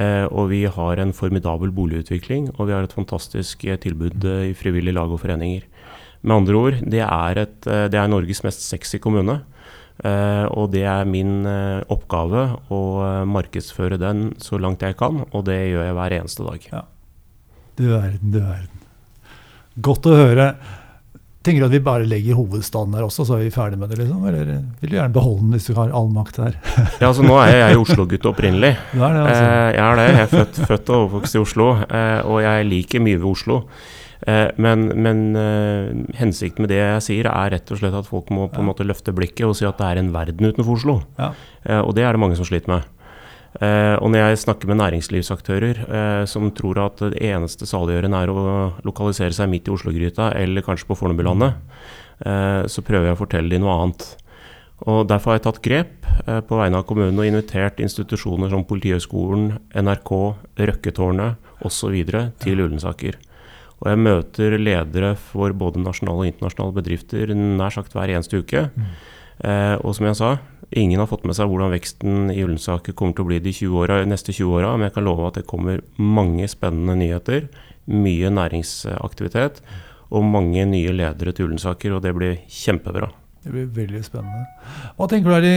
Eh, 0.00 0.24
og 0.32 0.48
vi 0.50 0.64
har 0.64 0.98
en 0.98 1.12
formidabel 1.12 1.70
boligutvikling, 1.70 2.48
og 2.58 2.68
vi 2.68 2.74
har 2.74 2.86
et 2.86 2.96
fantastisk 2.96 3.66
tilbud 3.80 4.24
i 4.48 4.54
frivillige 4.56 4.96
lag 4.96 5.12
og 5.12 5.20
foreninger. 5.20 5.62
Med 6.22 6.36
andre 6.36 6.54
ord, 6.54 6.78
det 6.80 7.02
er, 7.04 7.38
et, 7.38 7.60
det 7.64 7.98
er 8.00 8.08
Norges 8.08 8.42
mest 8.44 8.64
sexy 8.64 8.96
kommune. 8.96 9.42
og 10.50 10.72
det 10.72 10.82
er 10.82 11.04
min 11.04 11.44
oppgave 11.86 12.56
å 12.72 12.80
markedsføre 13.28 13.98
den 14.00 14.32
så 14.40 14.58
langt 14.58 14.82
jeg 14.82 14.96
kan, 14.96 15.20
og 15.30 15.44
det 15.44 15.68
gjør 15.68 15.84
jeg 15.84 15.94
hver 15.94 16.14
eneste 16.16 16.42
dag. 16.48 16.64
Ja. 16.72 16.80
Du 17.76 17.84
verden, 17.92 18.32
du 18.32 18.40
verden. 18.40 18.80
Godt 19.76 20.06
å 20.06 20.16
høre 20.16 20.54
tenker 21.44 21.64
du 21.64 21.66
at 21.68 21.74
vi 21.74 21.80
bare 21.84 22.06
legger 22.08 22.38
hovedstaden 22.38 22.94
der 22.96 23.06
også, 23.06 23.26
så 23.28 23.36
er 23.38 23.44
vi 23.46 23.52
ferdig 23.54 23.78
med 23.80 23.92
det? 23.92 24.00
liksom? 24.02 24.22
Eller 24.28 24.52
vil 24.80 24.92
du 24.92 24.96
gjerne 24.96 25.14
beholde 25.14 25.42
den 25.42 25.56
hvis 25.56 25.68
du 25.68 25.74
har 25.78 25.92
all 25.94 26.08
makt 26.12 26.40
der? 26.40 26.56
ja, 27.00 27.08
altså 27.10 27.26
Nå 27.26 27.36
er 27.42 27.56
jeg 27.60 27.82
Oslo-gutt 27.82 28.30
opprinnelig. 28.30 28.74
Du 28.92 29.02
er 29.02 29.18
det, 29.18 29.26
altså. 29.26 29.42
Eh, 29.42 29.68
jeg 29.76 29.84
er 29.84 30.00
det. 30.00 30.06
Jeg 30.10 30.22
er 30.22 30.32
født, 30.32 30.62
født 30.70 30.94
og 30.94 31.02
overvokst 31.02 31.36
i 31.36 31.42
Oslo, 31.42 31.68
eh, 31.84 32.20
og 32.24 32.40
jeg 32.44 32.72
liker 32.72 33.04
mye 33.04 33.20
ved 33.20 33.30
Oslo. 33.30 33.60
Eh, 34.26 34.48
men, 34.56 34.86
men 35.04 35.24
eh, 35.36 35.90
hensikten 36.16 36.64
med 36.64 36.72
det 36.72 36.80
jeg 36.80 37.04
sier, 37.08 37.28
er 37.28 37.52
rett 37.58 37.72
og 37.74 37.80
slett 37.80 37.96
at 37.98 38.08
folk 38.08 38.30
må 38.32 38.48
på 38.52 38.62
en 38.62 38.70
måte 38.70 38.86
løfte 38.86 39.12
blikket 39.16 39.44
og 39.48 39.56
si 39.58 39.68
at 39.68 39.76
det 39.80 39.90
er 39.90 40.00
en 40.00 40.12
verden 40.14 40.48
utenfor 40.48 40.78
Oslo. 40.78 40.98
Ja. 41.18 41.32
Eh, 41.64 41.80
og 41.82 41.92
det 41.98 42.06
er 42.06 42.16
det 42.16 42.22
mange 42.22 42.38
som 42.38 42.48
sliter 42.48 42.72
med. 42.72 42.88
Uh, 43.54 43.94
og 44.02 44.10
når 44.10 44.18
jeg 44.18 44.40
snakker 44.42 44.66
med 44.66 44.80
næringslivsaktører 44.80 45.84
uh, 45.86 46.24
som 46.26 46.48
tror 46.58 46.80
at 46.82 47.04
det 47.12 47.20
eneste 47.22 47.68
saliggjørende 47.70 48.22
er 48.24 48.32
å 48.32 48.46
lokalisere 48.82 49.36
seg 49.36 49.46
midt 49.52 49.70
i 49.70 49.74
Oslo-gryta 49.76 50.32
eller 50.40 50.64
kanskje 50.66 50.88
på 50.88 50.96
Fornebulandet, 50.98 51.60
uh, 52.26 52.66
så 52.66 52.82
prøver 52.82 53.12
jeg 53.12 53.18
å 53.18 53.20
fortelle 53.20 53.54
dem 53.54 53.62
noe 53.62 53.76
annet. 53.78 54.08
Og 54.90 55.04
Derfor 55.06 55.30
har 55.30 55.38
jeg 55.38 55.44
tatt 55.46 55.62
grep 55.64 56.08
på 56.48 56.56
vegne 56.58 56.80
av 56.80 56.84
kommunen 56.88 57.20
og 57.22 57.28
invitert 57.28 57.78
institusjoner 57.80 58.50
som 58.52 58.66
Politihøgskolen, 58.66 59.54
NRK, 59.80 60.10
Røkketårnet 60.58 61.62
osv. 61.64 61.94
til 62.42 62.60
Ullensaker. 62.60 63.16
Og 63.80 63.88
jeg 63.88 64.02
møter 64.02 64.58
ledere 64.58 65.14
for 65.30 65.54
både 65.56 65.80
nasjonale 65.80 66.26
og 66.26 66.28
internasjonale 66.28 66.76
bedrifter 66.76 67.32
nær 67.38 67.72
sagt 67.74 67.94
hver 67.94 68.12
eneste 68.12 68.42
uke. 68.42 68.66
Mm. 68.74 68.90
Og 69.42 69.94
som 69.96 70.06
jeg 70.06 70.18
sa, 70.18 70.28
Ingen 70.74 70.98
har 70.98 71.06
fått 71.06 71.22
med 71.28 71.36
seg 71.36 71.46
hvordan 71.50 71.70
veksten 71.70 72.30
i 72.32 72.40
Ullensaker 72.42 72.96
kommer 72.98 73.14
til 73.14 73.22
å 73.22 73.28
bli 73.28 73.36
de 73.44 73.52
20 73.54 73.82
årene, 73.84 74.08
neste 74.10 74.32
20 74.34 74.56
åra, 74.58 74.72
men 74.74 74.88
jeg 74.88 74.96
kan 74.96 75.06
love 75.06 75.28
at 75.28 75.36
det 75.38 75.46
kommer 75.46 75.82
mange 76.00 76.48
spennende 76.50 76.96
nyheter. 76.98 77.46
Mye 77.86 78.32
næringsaktivitet 78.34 79.60
og 80.14 80.26
mange 80.26 80.64
nye 80.66 80.94
ledere 80.94 81.34
til 81.34 81.46
Ullensaker, 81.46 81.94
og 81.94 82.02
det 82.02 82.14
blir 82.16 82.40
kjempebra. 82.50 83.10
Det 83.44 83.52
blir 83.52 83.68
veldig 83.76 84.02
spennende. 84.06 84.48
Hva 84.96 85.08
tenker 85.10 85.30
du 85.30 85.36
er 85.36 85.44
de 85.44 85.54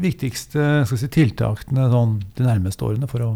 viktigste 0.00 0.86
si, 0.88 1.10
tiltakene 1.12 1.90
sånn, 1.92 2.18
de 2.38 2.46
nærmeste 2.46 2.86
årene 2.86 3.10
for 3.10 3.26
å 3.26 3.30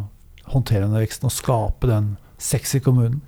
håndtere 0.55 0.87
denne 0.87 1.03
veksten 1.03 1.29
og 1.29 1.35
skape 1.35 1.91
den 1.91 2.15
sexy 2.41 2.81
kommunen? 2.85 3.21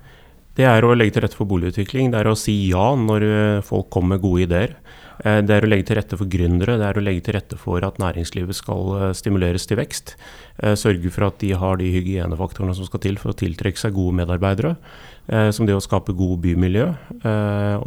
Det 0.55 0.67
er 0.71 0.87
å 0.87 0.95
legge 0.95 1.17
til 1.17 1.25
rette 1.25 1.39
for 1.39 1.51
boligutvikling. 1.51 2.13
Det 2.13 2.21
er 2.21 2.31
å 2.31 2.39
si 2.39 2.55
ja 2.71 2.93
når 2.95 3.27
folk 3.67 3.91
kommer 3.91 4.15
med 4.15 4.23
gode 4.23 4.47
ideer. 4.47 4.77
Eh, 5.23 5.41
det 5.47 5.55
er 5.55 5.65
å 5.65 5.71
legge 5.71 5.89
til 5.89 5.99
rette 5.99 6.19
for 6.19 6.31
gründere, 6.31 6.77
det 6.81 6.89
er 6.89 6.99
å 6.99 7.05
legge 7.05 7.25
til 7.27 7.37
rette 7.37 7.59
for 7.61 7.85
at 7.87 8.01
næringslivet 8.03 8.59
skal 8.59 8.95
eh, 8.99 9.13
stimuleres 9.17 9.69
til 9.71 9.79
vekst. 9.79 10.15
Eh, 10.63 10.75
sørge 10.79 11.13
for 11.15 11.29
at 11.29 11.39
de 11.43 11.53
har 11.59 11.79
de 11.81 11.91
hygienefaktorene 11.95 12.75
som 12.77 12.89
skal 12.89 13.03
til 13.05 13.21
for 13.21 13.33
å 13.33 13.39
tiltrekke 13.39 13.81
seg 13.81 13.95
gode 13.97 14.19
medarbeidere. 14.23 14.77
Som 15.25 15.65
det 15.65 15.73
å 15.73 15.81
skape 15.81 16.13
god 16.13 16.43
bymiljø. 16.45 16.83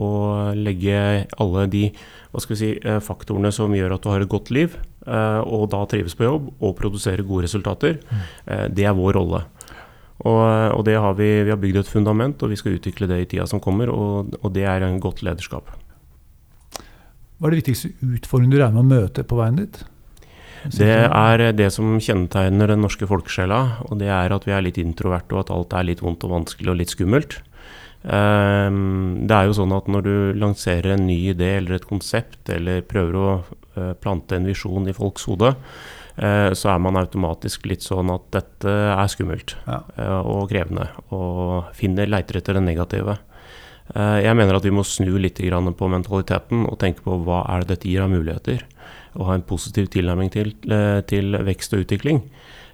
Og 0.01 0.55
legge 0.57 1.27
alle 1.37 1.65
de 1.69 1.83
si, 2.41 2.71
faktorene 3.05 3.51
som 3.53 3.75
gjør 3.77 3.93
at 3.93 4.01
du 4.01 4.09
har 4.09 4.25
et 4.25 4.31
godt 4.31 4.49
liv, 4.49 4.73
og 5.05 5.67
da 5.69 5.83
trives 5.85 6.17
på 6.17 6.25
jobb 6.25 6.47
og 6.57 6.73
produserer 6.79 7.21
gode 7.21 7.45
resultater. 7.45 7.99
Det 8.73 8.89
er 8.89 8.97
vår 8.97 9.19
rolle. 9.19 9.43
Og, 10.27 10.43
og 10.75 10.85
det 10.87 10.97
har 10.99 11.17
vi, 11.19 11.29
vi 11.47 11.53
har 11.53 11.59
bygd 11.61 11.81
et 11.83 11.91
fundament, 11.91 12.41
og 12.43 12.51
vi 12.51 12.59
skal 12.59 12.77
utvikle 12.77 13.09
det 13.09 13.19
i 13.23 13.27
tida 13.33 13.47
som 13.49 13.61
kommer. 13.63 13.91
Og, 13.93 14.33
og 14.41 14.55
det 14.55 14.65
er 14.67 14.85
en 14.85 14.99
godt 15.03 15.23
lederskap. 15.25 15.69
Hva 17.37 17.47
er 17.47 17.53
det 17.53 17.61
viktigste 17.61 17.93
utfordringen 18.01 18.55
du 18.55 18.59
regner 18.59 18.81
med 18.81 18.83
å 18.85 19.01
møte 19.05 19.25
på 19.27 19.37
veien 19.39 19.61
dit? 19.61 19.83
Det 20.73 20.95
er 21.05 21.43
det 21.55 21.67
som 21.71 21.99
kjennetegner 22.01 22.73
den 22.73 22.81
norske 22.83 23.07
folkesjela. 23.07 23.59
Og 23.87 23.99
det 24.01 24.09
er 24.11 24.33
at 24.33 24.47
vi 24.47 24.55
er 24.55 24.65
litt 24.65 24.79
introverte, 24.81 25.35
og 25.35 25.45
at 25.45 25.53
alt 25.53 25.75
er 25.77 25.87
litt 25.91 26.01
vondt 26.03 26.25
og 26.27 26.33
vanskelig 26.33 26.73
og 26.73 26.79
litt 26.81 26.95
skummelt. 26.95 27.39
Ehm, 28.07 29.27
det 29.27 29.35
er 29.35 29.47
jo 29.47 29.57
sånn 29.57 29.75
at 29.75 29.89
når 29.91 30.05
du 30.05 30.15
lanserer 30.39 30.95
en 30.95 31.07
ny 31.09 31.17
idé 31.33 31.57
eller 31.57 31.77
et 31.77 31.87
konsept, 31.87 32.41
eller 32.53 32.85
prøver 32.87 33.17
å 33.19 33.29
eh, 33.37 33.93
plante 34.01 34.37
en 34.37 34.47
visjon 34.47 34.87
i 34.87 34.95
folks 34.95 35.27
hode, 35.29 35.53
så 36.18 36.71
er 36.74 36.80
man 36.81 36.97
automatisk 36.97 37.68
litt 37.69 37.86
sånn 37.86 38.09
at 38.09 38.24
dette 38.33 38.71
er 38.74 39.09
skummelt 39.14 39.54
ja. 39.68 39.83
Eh, 40.02 40.19
og 40.26 40.50
krevende. 40.50 40.88
Og 41.14 41.69
finner, 41.78 42.09
leiter 42.09 42.40
etter 42.40 42.57
det 42.57 42.64
negative. 42.66 43.19
Eh, 43.95 44.19
jeg 44.26 44.36
mener 44.36 44.57
at 44.57 44.66
vi 44.68 44.74
må 44.74 44.83
snu 44.86 45.16
litt 45.21 45.40
på 45.40 45.92
mentaliteten 45.92 46.66
og 46.68 46.80
tenke 46.81 47.06
på 47.06 47.19
hva 47.24 47.45
er 47.54 47.64
det 47.64 47.76
dette 47.76 47.90
gir 47.90 48.04
av 48.04 48.12
muligheter. 48.12 48.66
Og 49.18 49.30
ha 49.30 49.38
en 49.38 49.45
positiv 49.45 49.88
tilnærming 49.90 50.31
til, 50.31 50.54
eh, 50.69 51.02
til 51.02 51.31
vekst 51.33 51.74
og 51.74 51.86
utvikling. 51.86 52.21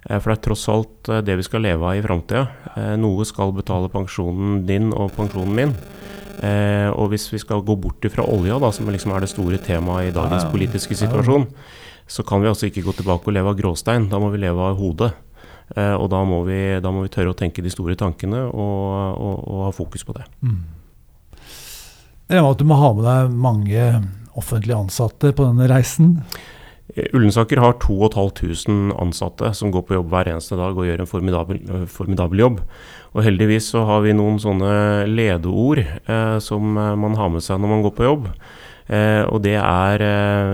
Eh, 0.09 0.19
for 0.19 0.33
det 0.33 0.39
er 0.39 0.49
tross 0.49 0.67
alt 0.69 1.25
det 1.25 1.37
vi 1.37 1.43
skal 1.43 1.61
leve 1.61 1.83
av 1.83 1.95
i 1.95 2.01
framtida. 2.01 2.97
Noe 2.97 3.23
skal 3.25 3.53
betale 3.53 3.89
pensjonen 3.89 4.65
din 4.65 4.91
og 4.91 5.11
pensjonen 5.11 5.55
min. 5.55 5.75
Og 6.43 7.09
hvis 7.09 7.31
vi 7.31 7.37
skal 7.39 7.61
gå 7.61 7.79
bort 7.79 8.03
fra 8.11 8.25
olja, 8.27 8.59
da, 8.59 8.69
som 8.69 8.87
liksom 8.87 9.15
er 9.15 9.21
det 9.21 9.29
store 9.29 9.57
temaet 9.57 10.09
i 10.09 10.11
dagens 10.11 10.43
politiske 10.51 10.93
situasjon, 10.97 11.47
så 12.13 12.25
kan 12.27 12.43
vi 12.43 12.49
altså 12.51 12.69
ikke 12.69 12.83
gå 12.85 12.93
tilbake 12.99 13.29
og 13.29 13.33
leve 13.33 13.49
av 13.49 13.57
gråstein. 13.57 14.05
Da 14.11 14.19
må 14.21 14.29
vi 14.33 14.43
leve 14.43 14.61
av 14.61 14.77
hodet. 14.77 15.09
Og 15.73 16.05
da 16.11 16.19
må 16.27 16.43
vi, 16.45 16.59
da 16.83 16.91
må 16.93 17.05
vi 17.05 17.09
tørre 17.09 17.31
å 17.31 17.37
tenke 17.37 17.63
de 17.65 17.71
store 17.71 17.95
tankene 17.97 18.43
og, 18.45 18.81
og, 19.17 19.37
og 19.49 19.61
ha 19.65 19.69
fokus 19.73 20.03
på 20.05 20.13
det. 20.13 20.25
Mm. 20.43 20.59
Jeg 22.29 22.35
regner 22.37 22.45
med 22.45 22.51
at 22.51 22.61
du 22.61 22.67
må 22.69 22.77
ha 22.77 22.91
med 22.93 23.07
deg 23.07 23.37
mange 23.47 23.85
offentlige 24.37 24.77
ansatte 24.77 25.31
på 25.33 25.47
denne 25.47 25.69
reisen? 25.71 26.19
Ullensaker 26.93 27.57
har 27.57 27.77
2500 27.81 28.93
ansatte 29.01 29.49
som 29.57 29.71
går 29.73 29.85
på 29.87 29.95
jobb 29.97 30.11
hver 30.11 30.29
eneste 30.29 30.57
dag 30.59 30.77
og 30.77 30.85
gjør 30.85 31.01
en 31.01 31.09
formidabel, 31.09 31.61
formidabel 31.89 32.43
jobb. 32.43 32.59
Og 33.13 33.25
heldigvis 33.25 33.71
så 33.73 33.85
har 33.87 34.03
vi 34.05 34.13
noen 34.17 34.37
sånne 34.41 34.73
ledeord 35.09 35.81
eh, 35.81 36.37
som 36.43 36.75
man 36.75 37.17
har 37.17 37.31
med 37.33 37.45
seg 37.45 37.61
når 37.61 37.73
man 37.73 37.85
går 37.85 37.95
på 37.97 38.07
jobb. 38.07 38.27
Eh, 38.87 39.23
og 39.23 39.41
det 39.45 39.55
er, 39.59 40.03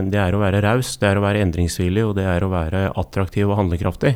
det 0.09 0.19
er, 0.21 0.35
å 0.35 0.41
være 0.43 0.61
raus, 0.65 0.95
det 1.01 1.09
er 1.09 1.19
å 1.19 1.25
være 1.25 1.41
endringsvillig 1.47 2.05
og 2.05 2.15
det 2.19 2.27
er 2.29 2.45
å 2.45 2.51
være 2.53 2.87
attraktiv 2.99 3.49
og 3.49 3.57
handlekraftig. 3.61 4.15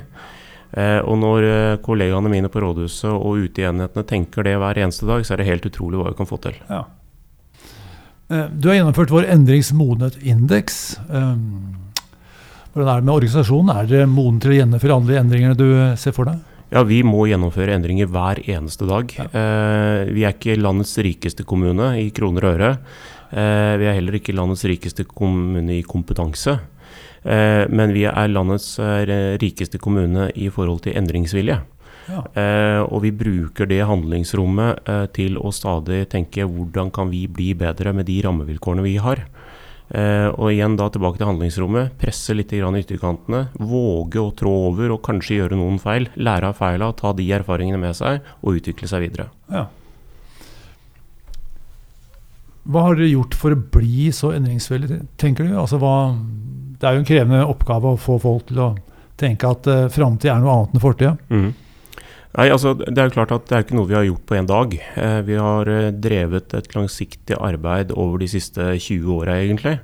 Eh, 0.73 0.99
og 1.05 1.19
når 1.21 1.45
eh, 1.45 1.75
kollegaene 1.85 2.31
mine 2.33 2.49
på 2.49 2.61
rådhuset 2.63 3.11
og 3.11 3.43
ute 3.45 3.61
i 3.61 3.67
enhetene 3.69 4.05
tenker 4.09 4.47
det 4.47 4.55
hver 4.57 4.79
eneste 4.81 5.05
dag, 5.05 5.25
så 5.25 5.35
er 5.35 5.43
det 5.43 5.49
helt 5.51 5.67
utrolig 5.69 5.99
hva 5.99 6.09
vi 6.09 6.17
kan 6.17 6.29
få 6.29 6.39
til. 6.41 6.57
Ja. 6.65 6.81
Eh, 8.33 8.47
du 8.49 8.71
har 8.71 8.79
gjennomført 8.79 9.13
vår 9.13 9.29
endringsmodenhet-indeks. 9.35 10.79
Hvordan 12.73 12.89
er 12.89 13.03
det 13.03 13.05
med 13.05 13.13
organisasjonen? 13.13 13.69
Er 13.75 13.91
dere 13.91 14.09
moden 14.09 14.41
til 14.41 14.55
å 14.55 14.57
gjennomføre 14.57 14.97
alle 14.97 15.11
de 15.11 15.21
endringene 15.21 15.59
du 15.59 15.67
ser 16.01 16.15
for 16.17 16.31
deg? 16.31 16.41
Ja, 16.73 16.81
vi 16.89 17.03
må 17.05 17.27
gjennomføre 17.29 17.75
endringer 17.75 18.09
hver 18.09 18.39
eneste 18.49 18.87
dag. 18.89 19.11
Ja. 19.13 19.27
Eh, 19.29 20.09
vi 20.09 20.23
er 20.25 20.33
ikke 20.33 20.57
landets 20.57 20.95
rikeste 21.05 21.45
kommune 21.45 21.91
i 22.01 22.07
kroner 22.15 22.47
og 22.47 22.55
øre. 22.57 22.71
Eh, 23.33 23.73
vi 23.81 23.89
er 23.89 23.97
heller 23.97 24.19
ikke 24.19 24.35
landets 24.35 24.65
rikeste 24.69 25.07
kommune 25.09 25.79
i 25.79 25.83
kompetanse. 25.87 26.59
Eh, 27.23 27.63
men 27.69 27.93
vi 27.95 28.05
er 28.09 28.31
landets 28.31 28.75
eh, 28.83 29.37
rikeste 29.41 29.81
kommune 29.81 30.29
i 30.35 30.49
forhold 30.53 30.83
til 30.85 30.97
endringsvilje. 30.99 31.59
Ja. 32.11 32.23
Eh, 32.35 32.81
og 32.83 33.03
vi 33.05 33.13
bruker 33.15 33.67
det 33.69 33.83
handlingsrommet 33.87 34.89
eh, 34.89 35.05
til 35.15 35.39
å 35.39 35.53
stadig 35.55 36.03
tenke 36.11 36.45
hvordan 36.45 36.91
kan 36.93 37.11
vi 37.13 37.25
bli 37.31 37.53
bedre 37.57 37.95
med 37.95 38.09
de 38.09 38.19
rammevilkårene 38.25 38.85
vi 38.85 38.97
har. 39.01 39.25
Uh, 39.93 40.31
og 40.39 40.47
igjen 40.49 40.73
da 40.79 40.87
tilbake 40.89 41.19
til 41.19 41.27
handlingsrommet. 41.27 41.91
Presse 42.01 42.33
litt 42.33 42.53
i 42.55 42.63
ytterkantene. 42.63 43.43
Våge 43.59 44.17
å 44.17 44.31
trå 44.33 44.53
over 44.71 44.95
og 44.95 45.03
kanskje 45.05 45.35
gjøre 45.37 45.59
noen 45.59 45.77
feil. 45.77 46.07
Lære 46.15 46.49
av 46.49 46.57
feila, 46.57 46.89
ta 46.97 47.11
de 47.13 47.27
erfaringene 47.35 47.77
med 47.77 47.93
seg 47.99 48.23
og 48.41 48.57
utvikle 48.57 48.89
seg 48.89 49.03
videre. 49.05 49.27
Ja. 49.53 49.67
Hva 52.63 52.85
har 52.87 52.95
dere 52.95 53.11
gjort 53.11 53.35
for 53.35 53.55
å 53.55 53.59
bli 53.75 54.07
så 54.15 54.31
endringsvillig, 54.37 55.01
tenker 55.19 55.47
du? 55.47 55.57
Altså, 55.59 55.79
hva, 55.81 56.13
det 56.79 56.87
er 56.87 56.95
jo 56.95 57.03
en 57.03 57.09
krevende 57.09 57.43
oppgave 57.49 57.91
å 57.91 57.99
få 57.99 58.15
folk 58.23 58.47
til 58.51 58.61
å 58.63 58.69
tenke 59.19 59.49
at 59.49 59.67
uh, 59.69 59.89
framtid 59.93 60.31
er 60.31 60.39
noe 60.41 60.55
annet 60.55 60.77
enn 60.77 60.83
fortida. 60.83 61.17
Mm. 61.29 61.51
Nei, 62.33 62.47
altså 62.49 62.73
Det 62.79 62.97
er 62.97 63.09
jo 63.09 63.13
klart 63.13 63.33
at 63.35 63.45
det 63.49 63.55
er 63.55 63.65
ikke 63.65 63.77
noe 63.77 63.89
vi 63.89 63.97
har 63.97 64.07
gjort 64.07 64.25
på 64.29 64.37
én 64.39 64.49
dag. 64.49 64.73
Eh, 64.73 65.19
vi 65.27 65.37
har 65.37 65.69
eh, 65.69 65.91
drevet 65.93 66.55
et 66.57 66.71
langsiktig 66.73 67.37
arbeid 67.37 67.93
over 67.93 68.23
de 68.23 68.29
siste 68.31 68.71
20 68.73 69.11
åra, 69.13 69.35
egentlig. 69.37 69.75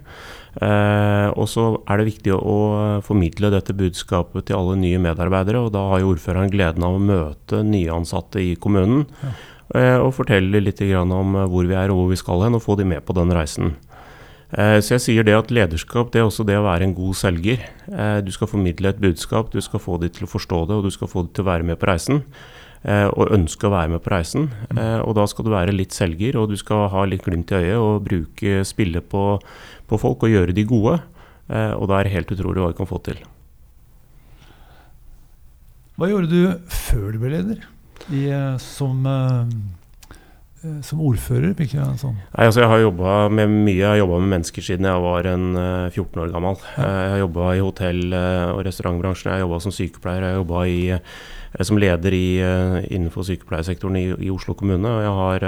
Eh, 0.58 1.28
og 1.30 1.46
så 1.52 1.68
er 1.86 2.02
det 2.02 2.08
viktig 2.08 2.34
å 2.34 2.58
formidle 3.06 3.52
dette 3.54 3.76
budskapet 3.78 4.50
til 4.50 4.58
alle 4.58 4.80
nye 4.82 5.02
medarbeidere. 5.04 5.62
Og 5.62 5.76
da 5.78 5.86
har 5.92 6.02
jo 6.02 6.16
ordføreren 6.16 6.50
gleden 6.50 6.88
av 6.88 6.98
å 6.98 7.04
møte 7.04 7.62
nyansatte 7.68 8.42
i 8.42 8.56
kommunen. 8.58 9.06
Ja. 9.22 9.36
Eh, 9.76 9.98
og 10.00 10.16
fortelle 10.18 10.64
litt 10.64 10.82
om 10.82 11.36
hvor 11.50 11.68
vi 11.70 11.78
er 11.78 11.92
og 11.94 12.02
hvor 12.02 12.10
vi 12.10 12.18
skal 12.18 12.46
hen, 12.46 12.58
og 12.58 12.66
få 12.66 12.76
de 12.80 12.88
med 12.90 13.06
på 13.06 13.14
den 13.14 13.34
reisen. 13.36 13.76
Eh, 14.50 14.80
så 14.82 14.96
jeg 14.96 15.04
sier 15.04 15.26
det 15.28 15.36
at 15.38 15.52
lederskap 15.54 16.10
det 16.10 16.24
er 16.24 16.26
også 16.26 16.46
det 16.48 16.56
å 16.58 16.66
være 16.66 16.88
en 16.88 16.96
god 16.98 17.18
selger. 17.20 17.62
Eh, 17.86 18.20
du 18.26 18.32
skal 18.34 18.50
formidle 18.50 18.90
et 18.90 19.02
budskap, 19.02 19.52
du 19.54 19.62
skal 19.62 19.82
få 19.84 20.00
de 20.02 20.10
til 20.10 20.26
å 20.26 20.32
forstå 20.32 20.64
det, 20.70 20.80
og 20.80 20.88
du 20.88 20.94
skal 20.94 21.12
få 21.12 21.28
de 21.28 21.36
til 21.36 21.46
å 21.46 21.52
være 21.52 21.68
med 21.70 21.78
på 21.82 21.90
reisen. 21.92 22.24
Eh, 22.82 23.06
og 23.12 23.34
ønske 23.36 23.68
å 23.68 23.74
være 23.76 23.94
med 23.94 24.02
på 24.02 24.14
reisen. 24.14 24.48
Og 25.04 25.12
da 25.18 25.26
skal 25.28 25.46
du 25.46 25.52
være 25.52 25.76
litt 25.76 25.94
selger, 25.94 26.40
og 26.40 26.50
du 26.50 26.58
skal 26.58 26.88
ha 26.94 27.04
litt 27.06 27.26
glimt 27.26 27.52
i 27.52 27.60
øyet 27.60 27.78
og 27.78 28.06
bruke, 28.08 28.62
spille 28.66 29.04
på, 29.04 29.26
på 29.90 30.00
folk 30.00 30.24
og 30.24 30.32
gjøre 30.32 30.56
de 30.56 30.64
gode. 30.64 30.96
Og 31.50 31.86
da 31.90 31.98
er 31.98 32.08
det 32.08 32.14
helt 32.14 32.32
utrolig 32.32 32.62
hva 32.62 32.70
vi 32.72 32.78
kan 32.78 32.88
få 32.88 33.02
til. 33.04 33.20
Hva 36.00 36.08
gjorde 36.08 36.32
du 36.32 36.72
før 36.72 37.12
du 37.12 37.20
ble 37.20 37.34
leder? 37.34 37.68
I, 38.10 38.24
som 38.60 39.06
Eh, 40.60 40.82
som 40.84 41.00
ordfører? 41.08 41.54
Sånn. 42.00 42.18
Nei, 42.34 42.48
altså 42.50 42.64
jeg 42.64 42.72
har 42.72 42.82
jobba 42.84 43.14
med 43.32 43.52
mye. 43.54 43.78
Jeg 43.78 43.88
har 43.88 44.02
jobba 44.02 44.20
med 44.20 44.34
mennesker 44.36 44.66
siden 44.66 44.88
jeg 44.90 45.06
var 45.06 45.30
en 45.32 45.48
14 45.56 46.04
eh, 46.04 46.24
år 46.26 46.34
gammel. 46.36 46.60
Eh, 46.76 46.84
jeg 46.84 47.14
har 47.14 47.24
jobba 47.24 47.54
i 47.54 47.64
hotell- 47.64 48.18
og 48.18 48.62
restaurantbransjen. 48.68 49.32
Jeg 49.32 49.38
har 49.38 49.46
jobba 49.46 49.62
som 49.64 49.76
sykepleier. 49.76 50.26
Jeg 50.26 50.36
har 50.36 50.42
jobba 50.44 51.66
som 51.66 51.80
leder 51.82 52.14
i, 52.14 52.28
innenfor 52.94 53.26
sykepleiersektoren 53.26 53.96
i, 53.98 54.06
i, 54.28 54.30
Oslo 54.30 54.54
kommune. 54.54 54.86
Og 54.86 55.02
jeg 55.02 55.16
har, 55.20 55.48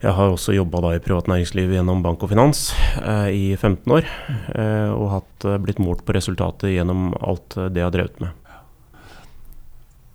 jeg 0.00 0.14
har 0.16 0.32
også 0.32 0.54
jobba 0.54 0.94
i 0.94 1.02
privat 1.02 1.28
næringsliv 1.28 1.74
gjennom 1.74 2.02
bank 2.02 2.22
og 2.22 2.30
finans 2.30 2.70
eh, 3.02 3.34
i 3.34 3.56
15 3.56 3.98
år. 3.98 4.06
Eh, 4.54 4.90
og 4.94 5.10
hatt, 5.18 5.48
blitt 5.64 5.82
målt 5.82 6.06
på 6.06 6.14
resultatet 6.16 6.76
gjennom 6.76 7.10
alt 7.18 7.58
det 7.58 7.82
jeg 7.82 7.90
har 7.90 7.98
drevet 7.98 8.22
med. 8.22 8.47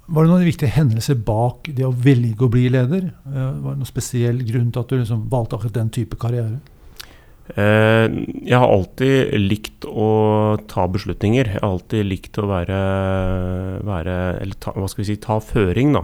Var 0.06 0.26
det 0.26 0.34
noen 0.34 0.44
viktige 0.44 0.74
hendelser 0.76 1.16
bak 1.24 1.70
det 1.72 1.86
å 1.88 1.94
velge 1.96 2.44
å 2.44 2.52
bli 2.52 2.66
leder? 2.72 3.06
Eh, 3.24 3.50
var 3.64 3.74
det 3.74 3.80
noen 3.84 3.90
spesiell 3.90 4.42
grunn 4.44 4.72
til 4.74 4.84
at 4.84 4.92
du 4.92 4.98
liksom 5.00 5.28
valgte 5.32 5.56
akkurat 5.56 5.78
den 5.78 5.92
type 5.96 6.20
karriere? 6.20 6.60
Eh, 7.56 8.08
jeg 8.44 8.56
har 8.56 8.68
alltid 8.68 9.32
likt 9.40 9.88
å 9.88 10.10
ta 10.68 10.90
beslutninger. 10.92 11.54
Jeg 11.54 11.60
har 11.62 11.70
alltid 11.70 12.08
likt 12.08 12.40
å 12.40 12.48
være, 12.52 12.80
være 13.84 14.18
Eller 14.44 14.60
ta, 14.60 14.76
hva 14.76 14.88
skal 14.92 15.04
vi 15.04 15.10
si, 15.14 15.20
ta 15.24 15.40
føring, 15.44 15.96
da. 15.96 16.04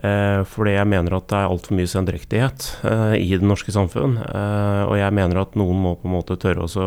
Eh, 0.00 0.42
fordi 0.48 0.78
jeg 0.78 0.88
mener 0.88 1.12
at 1.18 1.26
det 1.28 1.36
er 1.36 1.50
altfor 1.52 1.76
mye 1.76 1.88
sendrektighet 1.90 2.66
eh, 2.88 3.16
i 3.20 3.34
det 3.34 3.44
norske 3.44 3.72
samfunn. 3.74 4.16
Eh, 4.22 4.82
og 4.86 4.94
jeg 4.96 5.12
mener 5.16 5.42
at 5.42 5.58
noen 5.60 5.82
må 5.82 5.92
på 6.00 6.08
en 6.08 6.14
måte 6.14 6.38
tørre 6.40 6.64
å 6.64 6.86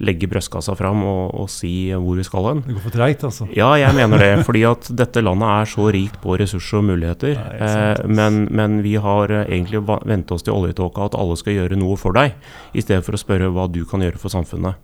legge 0.00 0.28
brystkassa 0.30 0.76
fram 0.78 1.02
og, 1.04 1.34
og, 1.36 1.50
si 1.52 1.90
hvor 1.92 2.16
vi 2.16 2.24
skal 2.24 2.48
hen. 2.48 2.64
Det 2.64 2.78
går 2.78 2.86
for 2.86 2.96
treigt, 2.96 3.26
altså? 3.28 3.48
Ja, 3.56 3.74
jeg 3.80 3.92
mener 3.96 4.22
det. 4.22 4.32
fordi 4.48 4.64
at 4.68 4.88
dette 4.88 5.24
landet 5.24 5.52
er 5.52 5.70
så 5.74 5.90
rikt 5.92 6.18
på 6.24 6.38
ressurser 6.40 6.80
og 6.80 6.88
muligheter. 6.88 7.36
Nei, 7.36 8.08
men, 8.08 8.46
men, 8.48 8.80
vi 8.86 8.96
har 9.00 9.32
egentlig 9.42 9.82
vent 9.84 10.32
oss 10.32 10.44
til 10.46 10.56
oljetåka 10.56 11.10
at 11.10 11.16
alle 11.18 11.36
skal 11.40 11.58
gjøre 11.58 11.78
noe 11.80 11.96
for 12.00 12.16
deg, 12.16 12.36
i 12.76 12.84
stedet 12.84 13.04
for 13.04 13.16
å 13.16 13.20
spørre 13.20 13.52
hva 13.52 13.68
du 13.72 13.82
kan 13.88 14.04
gjøre 14.04 14.20
for 14.20 14.32
samfunnet. 14.32 14.80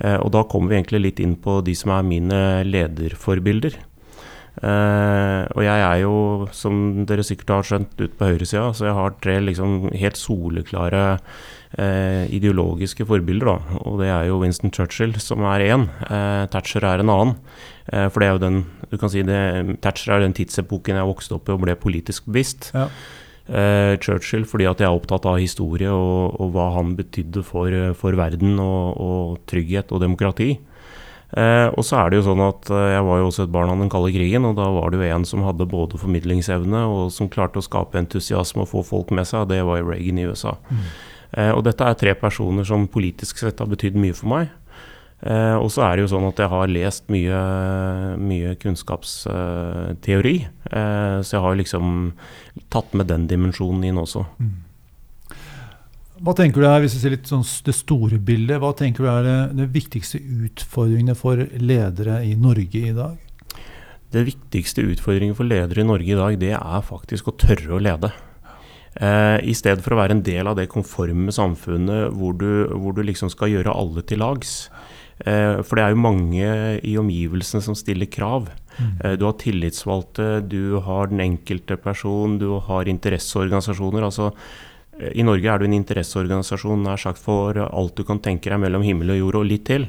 Og 0.00 0.30
da 0.32 0.40
kommer 0.48 0.72
vi 0.72 0.78
egentlig 0.78 1.02
litt 1.04 1.20
inn 1.20 1.34
på 1.42 1.58
de 1.64 1.74
som 1.76 1.92
er 1.92 2.06
mine 2.06 2.38
lederforbilder. 2.64 3.76
Uh, 4.58 5.46
og 5.54 5.62
jeg 5.62 5.78
er 5.78 6.00
jo, 6.02 6.14
som 6.52 7.04
dere 7.08 7.24
sikkert 7.24 7.52
har 7.54 7.68
skjønt, 7.68 7.94
ute 7.96 8.16
på 8.18 8.28
høyresida, 8.32 8.66
så 8.76 8.88
jeg 8.88 8.96
har 8.98 9.14
tre 9.22 9.36
liksom 9.46 9.86
helt 9.94 10.18
soleklare 10.18 11.04
uh, 11.14 12.24
ideologiske 12.34 13.06
forbilder. 13.08 13.52
Da. 13.52 13.78
Og 13.86 14.02
det 14.02 14.10
er 14.10 14.26
jo 14.28 14.40
Winston 14.42 14.74
Churchill 14.74 15.14
som 15.22 15.46
er 15.48 15.68
én, 15.70 15.86
uh, 16.02 16.10
eh, 16.18 16.44
Thatcher 16.52 16.84
er 16.84 17.04
en 17.04 17.14
annen. 17.14 17.38
for 17.90 18.22
det 18.22 18.26
er 18.26 18.36
jo 18.36 18.44
den 18.44 18.58
du 18.90 18.98
kan 18.98 19.10
si 19.10 19.22
det, 19.26 19.78
Thatcher 19.82 20.12
er 20.14 20.20
den 20.22 20.34
tidsepoken 20.34 20.98
jeg 20.98 21.08
vokste 21.08 21.34
opp 21.34 21.48
i 21.48 21.54
og 21.54 21.64
ble 21.64 21.74
politisk 21.74 22.26
bevisst. 22.28 22.70
Ja. 22.74 22.86
Churchill 23.98 24.44
fordi 24.46 24.68
at 24.70 24.78
jeg 24.78 24.86
er 24.86 24.94
opptatt 24.94 25.26
av 25.26 25.40
historie 25.42 25.90
og, 25.90 26.36
og 26.38 26.52
hva 26.54 26.68
han 26.76 26.92
betydde 26.94 27.42
for, 27.42 27.74
for 27.98 28.14
verden 28.14 28.60
og, 28.62 29.00
og, 29.00 29.40
trygghet 29.50 29.90
og 29.90 30.04
demokrati. 30.04 30.52
Eh, 31.30 31.68
og 31.70 31.84
så 31.86 32.00
er 32.00 32.10
det 32.10 32.18
jo 32.18 32.24
sånn 32.26 32.40
at 32.42 32.66
eh, 32.74 32.88
Jeg 32.96 33.04
var 33.06 33.20
jo 33.20 33.26
også 33.28 33.44
et 33.44 33.52
barn 33.54 33.70
av 33.70 33.78
den 33.78 33.90
kalde 33.92 34.10
krigen, 34.10 34.48
og 34.48 34.56
da 34.58 34.66
var 34.74 34.90
det 34.90 34.98
jo 34.98 35.12
en 35.14 35.26
som 35.28 35.44
hadde 35.46 35.68
både 35.70 36.00
formidlingsevne 36.00 36.80
og 36.90 37.12
som 37.14 37.30
klarte 37.30 37.62
å 37.62 37.66
skape 37.66 38.00
entusiasme 38.00 38.64
og 38.64 38.72
få 38.72 38.82
folk 38.88 39.12
med 39.14 39.28
seg, 39.30 39.44
og 39.44 39.52
det 39.52 39.60
var 39.66 39.78
jo 39.78 39.90
Reagan 39.92 40.18
i 40.18 40.26
USA. 40.26 40.56
Mm. 40.70 40.86
Eh, 41.30 41.52
og 41.54 41.62
dette 41.68 41.86
er 41.86 41.98
tre 41.98 42.16
personer 42.18 42.66
som 42.66 42.88
politisk 42.90 43.38
sett 43.38 43.62
har 43.62 43.70
betydd 43.70 43.98
mye 44.00 44.16
for 44.16 44.32
meg. 44.32 44.50
Eh, 45.20 45.56
og 45.60 45.68
så 45.72 45.84
er 45.84 45.96
det 45.96 46.06
jo 46.06 46.12
sånn 46.14 46.26
at 46.30 46.40
jeg 46.40 46.48
har 46.48 46.72
lest 46.72 47.10
mye, 47.12 47.40
mye 48.18 48.54
kunnskapsteori, 48.62 50.36
eh, 50.72 51.18
så 51.20 51.36
jeg 51.36 51.44
har 51.44 51.60
liksom 51.60 52.12
tatt 52.72 52.96
med 52.96 53.10
den 53.12 53.28
dimensjonen 53.30 53.84
inn 53.90 54.00
også. 54.00 54.24
Mm. 54.40 54.56
Hva 56.20 56.34
tenker 56.36 56.60
du 56.60 56.66
er, 56.68 56.82
hvis 56.82 56.98
vi 56.98 57.00
ser 57.00 57.14
litt 57.14 57.28
sånn 57.30 57.44
det 57.64 57.72
store 57.72 58.18
bildet, 58.20 58.58
hva 58.60 58.74
tenker 58.76 59.06
du 59.06 59.08
er 59.08 59.22
det, 59.24 59.36
det 59.56 59.66
viktigste 59.72 60.18
utfordringene 60.20 61.16
for 61.16 61.40
ledere 61.56 62.18
i 62.28 62.34
Norge 62.36 62.82
i 62.90 62.92
dag? 62.92 63.14
Det 64.12 64.26
viktigste 64.26 64.84
utfordringen 64.84 65.38
for 65.38 65.48
ledere 65.48 65.80
i 65.80 65.88
Norge 65.88 66.12
i 66.12 66.18
dag, 66.18 66.36
det 66.42 66.52
er 66.58 66.84
faktisk 66.84 67.30
å 67.30 67.36
tørre 67.40 67.72
å 67.72 67.80
lede. 67.80 68.12
Eh, 69.00 69.38
I 69.48 69.56
stedet 69.56 69.80
for 69.80 69.96
å 69.96 70.00
være 70.02 70.18
en 70.18 70.24
del 70.26 70.50
av 70.50 70.58
det 70.58 70.68
konforme 70.68 71.32
samfunnet 71.32 72.10
hvor 72.12 72.36
du, 72.36 72.68
hvor 72.68 72.92
du 72.92 73.04
liksom 73.06 73.32
skal 73.32 73.54
gjøre 73.54 73.72
alle 73.72 74.04
til 74.04 74.20
lags. 74.20 74.66
Eh, 75.24 75.64
for 75.64 75.78
det 75.78 75.86
er 75.86 75.94
jo 75.94 76.04
mange 76.04 76.54
i 76.84 76.98
omgivelsene 77.00 77.64
som 77.64 77.76
stiller 77.78 78.10
krav. 78.12 78.50
Mm. 78.76 78.96
Eh, 78.98 79.14
du 79.16 79.24
har 79.24 79.38
tillitsvalgte, 79.40 80.42
du 80.44 80.82
har 80.84 81.08
den 81.08 81.24
enkelte 81.30 81.80
person, 81.80 82.36
du 82.42 82.58
har 82.66 82.92
interesseorganisasjoner. 82.92 84.04
altså 84.04 84.34
i 85.14 85.24
Norge 85.24 85.48
er 85.48 85.60
du 85.60 85.66
en 85.66 85.76
interesseorganisasjon 85.76 86.82
nær 86.84 87.00
sagt 87.00 87.20
for 87.22 87.56
alt 87.64 87.96
du 87.96 88.04
kan 88.06 88.20
tenke 88.22 88.52
deg 88.52 88.60
mellom 88.62 88.84
himmel 88.84 89.14
og 89.14 89.20
jord 89.20 89.40
og 89.40 89.48
litt 89.48 89.66
til. 89.70 89.88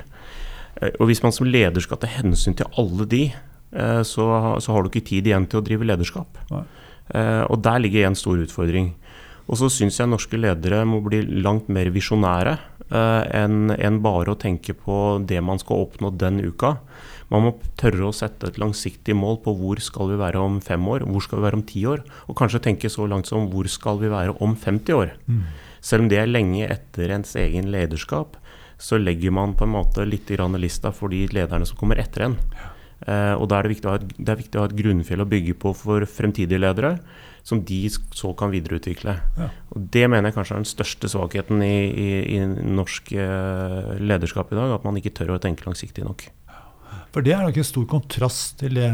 Eh, 0.81 0.93
og 0.99 1.09
Hvis 1.09 1.23
man 1.23 1.35
som 1.35 1.49
leder 1.49 1.83
skal 1.83 1.99
ta 2.01 2.09
hensyn 2.09 2.55
til 2.57 2.69
alle 2.79 3.07
de, 3.09 3.23
eh, 3.31 4.01
så, 4.07 4.27
så 4.59 4.73
har 4.73 4.83
du 4.83 4.91
ikke 4.91 5.09
tid 5.11 5.27
igjen 5.27 5.47
til 5.51 5.61
å 5.61 5.65
drive 5.65 5.87
lederskap. 5.87 6.41
Nei. 6.51 6.65
Eh, 7.11 7.43
og 7.49 7.61
der 7.65 7.81
ligger 7.83 8.07
en 8.07 8.19
stor 8.19 8.39
utfordring. 8.39 8.93
Og 9.51 9.59
så 9.59 9.67
syns 9.73 9.99
jeg 9.99 10.07
norske 10.07 10.37
ledere 10.39 10.85
må 10.87 11.01
bli 11.03 11.23
langt 11.43 11.67
mer 11.67 11.89
visjonære 11.91 12.59
enn 12.91 13.71
en 13.71 13.97
bare 14.03 14.33
å 14.33 14.39
tenke 14.39 14.73
på 14.75 14.95
det 15.23 15.39
man 15.43 15.59
skal 15.61 15.85
oppnå 15.85 16.09
den 16.19 16.41
uka. 16.43 16.73
Man 17.31 17.45
må 17.45 17.51
tørre 17.79 18.09
å 18.09 18.15
sette 18.15 18.49
et 18.49 18.59
langsiktig 18.59 19.15
mål 19.15 19.39
på 19.45 19.53
hvor 19.55 19.79
skal 19.83 20.11
vi 20.11 20.19
være 20.19 20.41
om 20.43 20.59
fem 20.63 20.83
år, 20.91 21.05
hvor 21.07 21.23
skal 21.23 21.39
vi 21.39 21.47
være 21.47 21.59
om 21.61 21.65
ti 21.67 21.85
år, 21.87 22.03
og 22.27 22.37
kanskje 22.37 22.63
tenke 22.67 22.91
så 22.91 23.07
langt 23.07 23.31
som 23.31 23.47
hvor 23.51 23.69
skal 23.71 24.01
vi 24.01 24.11
være 24.11 24.35
om 24.43 24.57
50 24.59 24.97
år. 24.97 25.15
Mm. 25.31 25.45
Selv 25.81 26.05
om 26.05 26.11
det 26.11 26.19
er 26.19 26.29
lenge 26.29 26.67
etter 26.67 27.15
ens 27.15 27.31
egen 27.39 27.71
lederskap, 27.71 28.35
så 28.81 28.99
legger 28.99 29.33
man 29.33 29.55
på 29.55 29.65
en 29.67 29.75
måte 29.77 30.05
litt 30.07 30.29
i 30.33 30.37
lista 30.59 30.91
for 30.91 31.13
de 31.13 31.27
lederne 31.31 31.65
som 31.65 31.77
kommer 31.77 32.01
etter 32.01 32.27
en. 32.27 32.37
Eh, 33.07 33.33
og 33.33 33.47
da 33.49 33.57
er 33.57 33.65
det, 33.65 33.75
viktig 33.75 33.87
å 33.87 33.93
ha 33.93 33.99
et, 33.99 34.13
det 34.17 34.29
er 34.29 34.41
viktig 34.41 34.57
å 34.57 34.63
ha 34.63 34.69
et 34.69 34.77
grunnfjell 34.77 35.23
å 35.23 35.29
bygge 35.29 35.55
på 35.61 35.73
for 35.77 36.05
fremtidige 36.05 36.61
ledere, 36.61 36.97
som 37.47 37.63
de 37.65 37.79
så 37.89 38.33
kan 38.37 38.51
videreutvikle. 38.53 39.15
Ja. 39.39 39.47
Og 39.73 39.87
Det 39.93 40.05
mener 40.09 40.29
jeg 40.29 40.37
kanskje 40.37 40.57
er 40.57 40.61
den 40.61 40.69
største 40.69 41.09
svakheten 41.09 41.63
i, 41.65 41.77
i, 41.89 42.09
i 42.37 42.43
norsk 42.45 43.13
eh, 43.15 43.95
lederskap 44.01 44.53
i 44.53 44.59
dag. 44.59 44.75
At 44.77 44.85
man 44.85 44.99
ikke 44.99 45.13
tør 45.17 45.37
å 45.37 45.41
tenke 45.41 45.65
langsiktig 45.65 46.05
nok. 46.05 46.27
For 47.11 47.25
det 47.25 47.35
er 47.35 47.43
nok 47.43 47.59
en 47.59 47.67
stor 47.67 47.87
kontrast 47.91 48.61
til 48.61 48.77
det, 48.79 48.91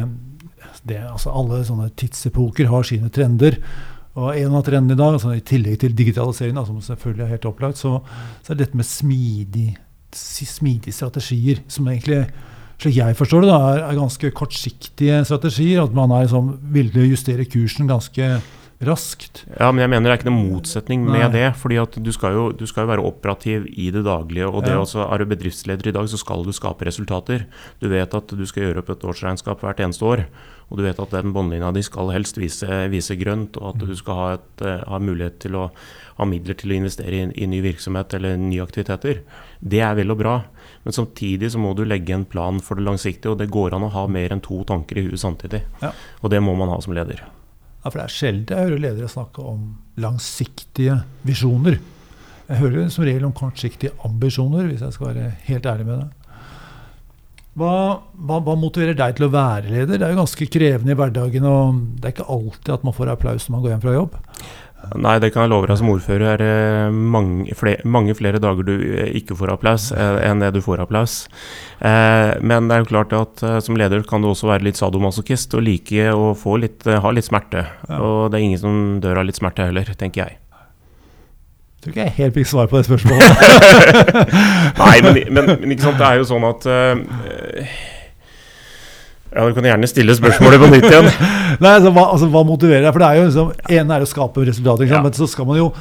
det 0.90 0.98
altså 1.04 1.34
Alle 1.38 1.62
sånne 1.68 1.92
tidsepoker 2.00 2.70
har 2.72 2.88
sine 2.88 3.12
trender. 3.14 3.60
Og 4.18 4.34
en 4.34 4.56
av 4.58 4.64
trendene 4.66 4.98
i 4.98 5.00
dag, 5.00 5.14
altså 5.14 5.36
i 5.38 5.44
tillegg 5.46 5.78
til 5.84 5.94
digitaliseringen, 5.98 6.66
som 6.66 6.82
selvfølgelig 6.82 7.26
er 7.26 7.34
helt 7.36 7.50
opplagt, 7.50 7.78
så, 7.78 8.00
så 8.42 8.54
er 8.54 8.62
dette 8.64 8.78
med 8.78 8.88
smidig, 8.90 9.68
smidige 10.18 10.96
strategier, 10.96 11.62
som 11.70 11.90
egentlig 11.92 12.24
slik 12.82 12.98
jeg 12.98 13.18
forstår 13.18 13.46
det, 13.46 13.50
da, 13.52 13.60
er, 13.74 13.98
ganske 13.98 14.32
kortsiktige 14.38 15.22
strategier. 15.26 15.84
At 15.86 15.94
man 15.98 16.14
er 16.14 16.26
liksom, 16.26 16.56
å 16.58 17.06
justere 17.08 17.46
kursen 17.50 17.90
ganske 17.90 18.32
raskt. 18.86 19.42
Ja, 19.58 19.72
men 19.72 19.82
jeg 19.82 19.90
mener 19.90 20.06
det 20.06 20.12
er 20.12 20.20
ikke 20.20 20.30
noen 20.30 20.52
motsetning 20.52 21.06
med 21.06 21.24
Nei. 21.24 21.30
det. 21.34 21.46
fordi 21.58 21.80
at 21.82 21.96
du 21.98 22.12
skal, 22.14 22.36
jo, 22.38 22.44
du 22.54 22.66
skal, 22.70 22.86
jo, 22.86 22.92
være 22.92 23.06
operativ 23.10 23.66
i 23.74 23.90
det 23.94 24.04
daglige. 24.06 24.48
og 24.48 24.64
det 24.66 24.76
ja. 24.76 24.80
også, 24.80 25.08
Er 25.10 25.18
du 25.18 25.26
bedriftsleder 25.26 25.88
i 25.88 25.96
dag, 25.96 26.10
så 26.10 26.18
skal 26.18 26.46
du 26.46 26.52
skape 26.54 26.86
resultater. 26.86 27.48
Du 27.82 27.90
vet 27.90 28.14
at 28.14 28.28
du 28.28 28.46
skal 28.46 28.68
gjøre 28.68 28.84
opp 28.84 28.90
et 28.94 29.04
årsregnskap 29.04 29.62
hvert 29.62 29.80
eneste 29.82 30.06
år. 30.06 30.28
Og 30.70 30.78
du 30.78 30.84
vet 30.84 31.00
at 31.00 31.14
den 31.16 31.34
båndlinja 31.34 31.72
di 31.72 31.82
skal 31.82 32.12
helst 32.12 32.38
vise, 32.38 32.68
vise, 32.92 33.16
grønt, 33.16 33.58
og 33.58 33.74
at 33.74 33.88
du 33.88 33.96
skal 33.96 34.20
ha, 34.20 34.28
et, 34.36 34.62
eh, 34.62 34.84
ha, 34.84 35.00
mulighet 35.00 35.40
til 35.40 35.56
å 35.56 35.70
ha 36.18 36.26
midler 36.26 36.58
til 36.60 36.74
å 36.74 36.76
investere 36.76 37.24
i, 37.24 37.32
i 37.44 37.48
ny 37.48 37.62
virksomhet 37.64 38.14
eller 38.14 38.36
nye 38.38 38.66
aktiviteter. 38.66 39.24
Det 39.62 39.80
er 39.80 39.96
vel 39.96 40.12
og 40.12 40.20
bra. 40.20 40.36
Men 40.84 40.94
samtidig 40.94 41.54
så 41.54 41.62
må 41.62 41.74
du 41.74 41.86
legge 41.86 42.14
en 42.14 42.26
plan 42.26 42.60
for 42.60 42.76
det 42.76 42.84
langsiktige, 42.84 43.32
og 43.32 43.40
det 43.40 43.50
går 43.50 43.74
an 43.74 43.88
å 43.88 43.94
ha 43.96 44.06
mer 44.12 44.36
enn 44.36 44.44
to 44.44 44.62
tanker 44.68 45.00
i 45.00 45.08
huet 45.08 45.24
samtidig. 45.24 45.64
Ja. 45.82 45.96
Og 46.22 46.36
det 46.36 46.44
må 46.44 46.54
man 46.60 46.70
ha 46.70 46.82
som 46.84 46.94
leder. 46.94 47.24
Ja, 47.88 47.92
for 47.94 48.02
det 48.02 48.06
er 48.10 48.12
sjelden 48.12 48.50
jeg 48.52 48.68
hører 48.68 48.82
ledere 48.84 49.08
snakke 49.08 49.44
om 49.48 49.60
langsiktige 50.04 50.98
visjoner. 51.24 51.78
Jeg 52.50 52.60
hører 52.60 52.90
som 52.92 53.06
regel 53.08 53.24
om 53.24 53.36
kortsiktige 53.36 53.94
ambisjoner, 54.04 54.66
hvis 54.68 54.84
jeg 54.84 54.92
skal 54.92 55.14
være 55.14 55.30
helt 55.46 55.70
ærlig 55.72 55.86
med 55.88 56.02
deg. 56.02 56.42
Hva, 57.58 57.72
hva, 58.12 58.42
hva, 58.44 58.58
motiverer 58.60 58.98
deg 59.00 59.16
til 59.16 59.30
å 59.30 59.32
være 59.32 59.72
leder? 59.72 59.96
Det 59.96 60.04
er 60.04 60.12
jo 60.12 60.20
ganske 60.20 60.50
krevende 60.52 60.92
i 60.92 61.00
hverdagen. 61.00 61.48
og 61.48 61.80
Det 61.96 62.10
er 62.10 62.16
ikke 62.18 62.28
alltid 62.36 62.74
at 62.76 62.84
man 62.90 62.98
får 63.00 63.14
applaus 63.14 63.48
når 63.48 63.56
man 63.56 63.64
går 63.64 63.74
hjem 63.74 63.86
fra 63.88 63.96
jobb. 63.96 64.20
Nei, 64.96 65.18
det 65.20 65.34
kan 65.34 65.44
jeg 65.44 65.52
love 65.52 65.68
deg 65.68 65.80
som 65.80 65.90
ordfører. 65.92 66.24
er 66.32 66.42
det 66.42 66.94
mange 66.94 67.56
flere, 67.58 67.82
mange 67.84 68.14
flere 68.16 68.40
dager 68.40 68.64
du 68.64 68.76
eh, 68.78 69.10
ikke 69.20 69.36
får 69.36 69.52
applaus 69.58 69.90
eh, 69.92 70.20
enn 70.24 70.40
det 70.44 70.54
du 70.56 70.62
får 70.64 70.86
applaus. 70.86 71.26
Men 71.82 72.70
det 72.70 72.76
er 72.76 72.82
jo 72.82 72.90
klart 72.90 73.14
at 73.14 73.44
som 73.62 73.78
leder 73.78 74.02
kan 74.08 74.24
du 74.24 74.32
også 74.32 74.48
være 74.50 74.66
litt 74.66 74.80
sadomasochist 74.80 75.54
og 75.58 75.66
like 75.68 76.10
å 76.14 76.32
ha 76.34 77.12
litt 77.14 77.28
smerte. 77.28 77.68
Ja. 77.90 78.00
Og 78.00 78.32
det 78.32 78.40
er 78.40 78.48
ingen 78.48 78.62
som 78.62 78.80
dør 79.04 79.22
av 79.22 79.28
litt 79.28 79.38
smerte 79.38 79.68
heller, 79.70 79.92
tenker 79.98 80.26
jeg. 80.26 80.40
Jeg 81.78 81.84
tror 81.84 81.94
ikke 81.94 82.06
jeg 82.08 82.16
helt 82.18 82.38
fikk 82.40 82.48
svar 82.50 82.72
på 82.72 82.80
det 82.80 82.88
spørsmålet. 82.88 83.30
Nei, 84.82 84.96
men, 85.06 85.20
men, 85.30 85.52
men, 85.52 85.74
ikke 85.76 85.86
sant, 85.86 86.00
det 86.02 86.08
er 86.08 86.18
jo 86.18 86.26
sånn 86.26 86.48
at 86.48 86.66
uh, 86.66 87.76
ja, 89.32 89.46
Du 89.46 89.54
kan 89.58 89.70
gjerne 89.70 89.90
stille 89.90 90.16
spørsmålet 90.18 90.64
på 90.64 90.72
nytt 90.74 90.90
igjen. 90.90 91.08
Nei, 91.64 91.72
altså 91.76 91.94
hva, 91.94 92.10
altså, 92.14 92.30
hva, 92.34 92.44
motiverer 92.48 92.86
deg? 92.86 92.92
For 92.94 93.04
det 93.04 93.08
er 93.08 93.20
jo 93.20 93.30
liksom, 93.30 93.54
ene 93.80 93.96
er 93.98 94.06
å 94.06 94.10
skape 94.10 94.46
resultater, 94.50 94.90
ja. 94.90 95.02
men 95.04 95.16
så 95.18 95.30
skal 95.30 95.50
man 95.50 95.60
jo 95.62 95.72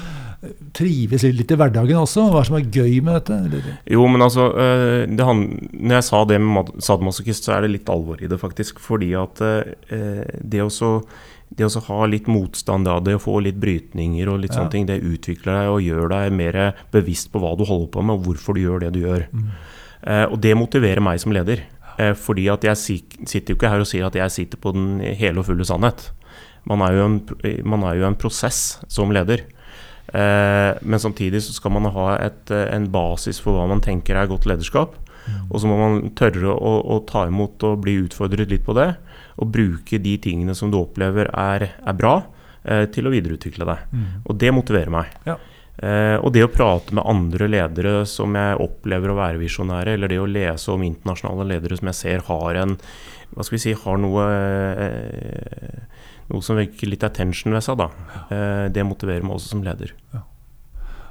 trives 0.76 1.24
litt 1.24 1.52
i 1.52 1.58
hverdagen 1.58 2.00
også? 2.00 2.26
Hva 2.30 2.40
er 2.40 2.44
det 2.44 2.50
som 2.50 2.58
er 2.58 2.66
gøy 2.78 2.98
med 3.04 3.16
dette? 3.18 3.38
Eller? 3.48 3.70
Jo, 3.96 4.04
men 4.10 4.22
altså 4.26 4.50
eh, 4.52 5.06
Når 5.08 5.94
jeg 5.96 6.06
sa 6.06 6.20
det 6.28 6.40
med 6.42 6.74
sadomasochist, 6.84 7.46
så 7.46 7.56
er 7.56 7.64
det 7.64 7.72
litt 7.76 7.92
alvor 7.92 8.20
i 8.20 8.28
det, 8.30 8.38
faktisk. 8.40 8.82
Fordi 8.82 9.14
at 9.18 9.42
eh, 9.46 10.26
det 10.42 10.66
å 10.66 10.70
det 11.46 11.62
å 11.68 11.82
ha 11.86 12.06
litt 12.10 12.26
motstand, 12.26 12.88
det 13.06 13.14
å 13.16 13.22
få 13.22 13.38
litt 13.44 13.58
brytninger 13.62 14.28
og 14.28 14.40
litt 14.42 14.50
ja. 14.50 14.58
sånne 14.58 14.72
ting, 14.72 14.86
det 14.88 14.98
utvikler 14.98 15.60
deg 15.60 15.72
og 15.76 15.84
gjør 15.84 16.10
deg 16.10 16.34
mer 16.34 16.58
bevisst 16.92 17.30
på 17.30 17.42
hva 17.42 17.54
du 17.54 17.62
holder 17.68 17.90
på 17.94 18.02
med, 18.02 18.18
og 18.18 18.26
hvorfor 18.26 18.56
du 18.56 18.64
gjør 18.64 18.82
det 18.82 18.90
du 18.96 19.04
gjør. 19.04 19.28
Mm. 19.30 19.46
Eh, 20.06 20.24
og 20.26 20.40
det 20.42 20.56
motiverer 20.58 21.02
meg 21.04 21.22
som 21.22 21.34
leder. 21.34 21.62
Eh, 21.98 22.12
fordi 22.18 22.46
at 22.52 22.64
jeg 22.66 23.00
sitter 23.26 23.52
jo 23.52 23.56
ikke 23.58 23.72
her 23.72 23.82
og 23.82 23.88
sier 23.88 24.06
at 24.08 24.16
jeg 24.18 24.34
sitter 24.34 24.60
på 24.60 24.72
den 24.76 25.00
hele 25.00 25.40
og 25.40 25.48
fulle 25.48 25.66
sannhet. 25.66 26.10
Man 26.66 26.82
er 26.82 26.96
jo 26.96 27.06
en, 27.06 27.20
man 27.64 27.86
er 27.86 28.00
jo 28.00 28.08
en 28.08 28.18
prosess 28.18 28.78
som 28.92 29.14
leder. 29.14 29.46
Eh, 30.12 30.72
men 30.82 31.02
samtidig 31.02 31.42
så 31.42 31.54
skal 31.56 31.74
man 31.74 31.88
ha 31.94 32.06
et, 32.20 32.52
en 32.52 32.88
basis 32.92 33.40
for 33.42 33.56
hva 33.56 33.66
man 33.70 33.82
tenker 33.84 34.18
er 34.18 34.30
godt 34.30 34.48
lederskap. 34.50 34.96
Mm. 35.26 35.48
Og 35.50 35.60
så 35.62 35.70
må 35.70 35.76
man 35.80 35.98
tørre 36.18 36.54
å, 36.54 36.72
å, 36.86 37.00
ta 37.08 37.24
imot 37.26 37.64
og 37.66 37.82
bli 37.82 37.96
utfordret 38.04 38.52
litt 38.52 38.66
på 38.66 38.76
det. 38.78 38.92
Og 39.42 39.50
bruke 39.52 40.00
de 40.02 40.16
tingene 40.22 40.54
som 40.56 40.70
du 40.72 40.78
opplever 40.78 41.30
er, 41.32 41.70
er 41.76 41.98
bra, 41.98 42.20
eh, 42.64 42.86
til 42.92 43.08
å 43.08 43.14
videreutvikle 43.14 43.68
deg. 43.68 43.86
Mm. 43.92 44.08
Og 44.24 44.40
det 44.42 44.54
motiverer 44.54 44.92
meg. 44.94 45.16
Ja. 45.28 45.38
Eh, 45.76 46.16
og 46.16 46.32
det 46.32 46.44
å 46.46 46.52
prate 46.52 46.94
med 46.96 47.04
andre 47.04 47.48
ledere 47.50 47.98
som 48.08 48.36
jeg 48.38 48.60
opplever 48.64 49.12
å 49.12 49.18
være 49.18 49.40
visjonære, 49.42 49.96
eller 49.96 50.12
det 50.12 50.20
å 50.22 50.28
lese 50.30 50.72
om 50.72 50.84
internasjonale 50.86 51.48
ledere 51.52 51.76
som 51.76 51.90
jeg 51.92 52.00
ser 52.00 52.24
har 52.30 52.62
en 52.62 52.78
hva 53.34 53.44
skal 53.44 53.56
vi 53.56 53.60
si, 53.60 53.72
har 53.76 53.98
noe, 54.00 54.22
eh, 54.80 55.82
noe 56.30 56.44
som 56.44 56.56
virker 56.56 56.88
litt 56.88 57.04
attention 57.04 57.52
ved 57.52 57.64
seg, 57.66 57.76
da. 57.82 57.90
Eh, 58.30 58.68
det 58.72 58.86
motiverer 58.86 59.26
meg 59.26 59.36
også 59.36 59.56
som 59.56 59.64
leder. 59.66 59.92
Ja. 60.14 60.22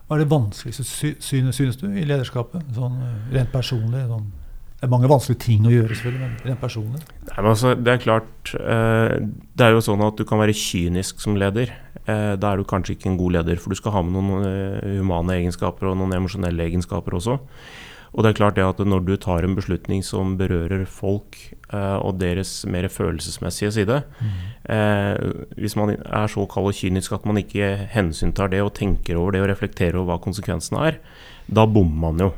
Hva 0.05 0.15
er 0.15 0.23
det 0.23 0.31
vanskeligste 0.31 1.13
synet, 1.21 1.57
synes 1.57 1.77
du, 1.81 1.85
i 1.91 2.05
lederskapet? 2.07 2.65
Sånn, 2.73 2.97
rent 3.33 3.53
personlig? 3.53 4.07
Sånn 4.09 4.31
det 4.75 4.89
er 4.89 4.91
mange 4.91 5.07
vanskelige 5.09 5.39
ting 5.39 5.63
å 5.65 5.71
gjøre, 5.71 5.95
selvfølgelig, 5.95 6.21
men 6.21 6.49
rent 6.49 6.59
personlig? 6.61 6.99
Nei, 7.29 7.37
men 7.39 7.47
altså, 7.49 7.71
det 7.79 7.93
er 7.93 8.01
klart 8.03 8.51
eh, 8.59 9.13
Det 9.55 9.65
er 9.65 9.71
jo 9.73 9.79
sånn 9.81 10.03
at 10.03 10.19
du 10.19 10.25
kan 10.27 10.41
være 10.41 10.53
kynisk 10.53 11.23
som 11.23 11.37
leder. 11.39 11.71
Eh, 12.05 12.35
da 12.37 12.51
er 12.51 12.61
du 12.61 12.67
kanskje 12.67 12.95
ikke 12.95 13.09
en 13.11 13.17
god 13.19 13.39
leder, 13.39 13.57
for 13.61 13.73
du 13.73 13.79
skal 13.79 13.95
ha 13.95 14.03
med 14.05 14.15
noen 14.15 14.45
eh, 14.45 14.95
humane 14.99 15.39
egenskaper 15.39 15.89
og 15.89 15.97
noen 15.99 16.13
emosjonelle 16.19 16.67
egenskaper 16.69 17.17
også. 17.17 17.39
Og 18.15 18.23
det 18.23 18.29
er 18.31 18.37
klart 18.37 18.55
det 18.55 18.63
at 18.63 18.79
når 18.79 19.01
du 19.03 19.15
tar 19.19 19.43
en 19.43 19.57
beslutning 19.57 19.99
som 20.05 20.37
berører 20.39 20.85
folk 20.87 21.35
og 21.75 22.21
deres 22.21 22.61
mer 22.71 22.85
følelsesmessige 22.87 23.73
side 23.75 23.97
mm. 24.07 24.37
Hvis 25.59 25.75
man 25.75 25.91
er 25.97 26.31
så 26.31 26.45
kald 26.47 26.69
og 26.69 26.77
kynisk 26.77 27.11
at 27.11 27.25
man 27.27 27.41
ikke 27.41 27.73
hensyntar 27.91 28.53
det 28.53 28.61
og 28.63 28.71
tenker 28.79 29.19
over 29.19 29.35
det 29.35 29.41
og 29.43 29.49
reflekterer 29.51 29.99
over 29.99 30.13
hva 30.13 30.17
konsekvensene 30.23 30.85
er, 30.93 31.01
da 31.51 31.67
bommer 31.67 31.99
man 32.05 32.23
jo. 32.23 32.31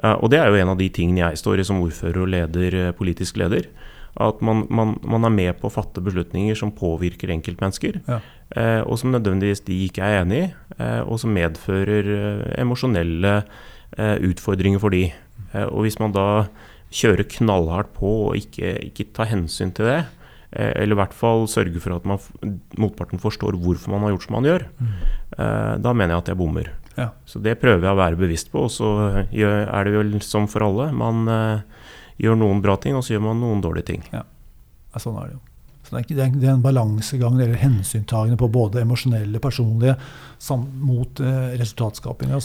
Og 0.00 0.30
det 0.32 0.40
er 0.40 0.48
jo 0.48 0.60
en 0.62 0.72
av 0.72 0.80
de 0.80 0.88
tingene 0.88 1.20
jeg 1.26 1.40
står 1.42 1.60
i 1.60 1.68
som 1.68 1.82
ordfører 1.84 2.22
og 2.22 2.30
leder, 2.32 2.76
eh, 2.78 2.92
politisk 2.96 3.36
leder. 3.40 3.68
At 4.20 4.42
man, 4.44 4.66
man, 4.68 4.98
man, 5.00 5.24
er 5.24 5.32
med 5.32 5.58
på 5.60 5.70
å 5.70 5.72
fatte 5.72 6.02
beslutninger 6.04 6.58
som 6.58 6.74
påvirker 6.76 7.32
enkeltmennesker. 7.32 8.00
Ja. 8.04 8.18
Eh, 8.50 8.80
og 8.82 8.98
som 9.00 9.14
nødvendigvis 9.14 9.62
de 9.64 9.78
ikke 9.86 10.04
er 10.04 10.20
enig 10.20 10.40
i, 10.42 10.48
eh, 10.76 11.00
og 11.06 11.20
som 11.22 11.32
medfører 11.32 12.10
eh, 12.16 12.42
emosjonelle 12.60 13.36
eh, 13.40 14.16
utfordringer 14.28 14.82
for 14.82 14.92
de. 14.92 15.06
Eh, 15.54 15.66
og 15.66 15.86
hvis 15.86 16.00
man 16.02 16.12
da 16.16 16.26
kjører 16.92 17.28
knallhardt 17.36 17.94
på 17.96 18.10
og 18.28 18.36
ikke, 18.36 18.74
ikke 18.90 19.08
tar 19.16 19.30
hensyn 19.30 19.72
til 19.76 19.88
det, 19.88 20.00
eller 20.50 20.96
i 20.96 20.98
hvert 20.98 21.12
fall 21.14 21.44
sørge 21.46 21.78
for 21.78 21.94
at 21.94 22.06
man, 22.10 22.18
motparten 22.74 23.20
forstår 23.22 23.54
hvorfor 23.62 23.92
man 23.92 24.02
har 24.02 24.16
gjort 24.16 24.24
som 24.24 24.34
man 24.34 24.48
gjør, 24.48 24.64
mm. 24.80 24.88
da 25.78 25.92
mener 25.94 26.16
jeg 26.16 26.22
at 26.24 26.30
jeg 26.32 26.38
bommer. 26.40 26.72
Ja. 26.96 27.06
Så 27.22 27.38
det 27.38 27.54
prøver 27.62 27.86
jeg 27.86 27.94
å 27.94 28.00
være 28.00 28.18
bevisst 28.18 28.50
på. 28.50 28.64
Og 28.66 28.72
så 28.74 28.88
er 29.30 29.86
det 29.86 29.94
vel 29.94 30.16
som 30.26 30.50
for 30.50 30.66
alle. 30.66 30.88
Man 30.90 31.30
gjør 32.20 32.40
noen 32.40 32.64
bra 32.64 32.76
ting, 32.80 32.96
og 32.96 33.06
så 33.06 33.16
gjør 33.16 33.30
man 33.30 33.40
noen 33.42 33.62
dårlige 33.64 33.92
ting. 33.94 34.04
Ja, 34.14 34.24
ja 34.94 35.02
sånn 35.02 35.18
er 35.20 35.30
det 35.30 35.38
jo. 35.38 35.44
Så 35.90 35.96
det 35.96 36.22
er, 36.22 36.34
det 36.36 36.46
er 36.46 36.52
en 36.52 36.62
balansegang 36.62 37.38
eller 37.40 37.58
hensyntagende 37.58 38.36
på 38.38 38.46
både 38.52 38.82
emosjonelle, 38.84 39.40
personlige, 39.42 39.96
mot 40.78 41.22
eh, 41.24 41.56
resultatskapinga. 41.58 42.38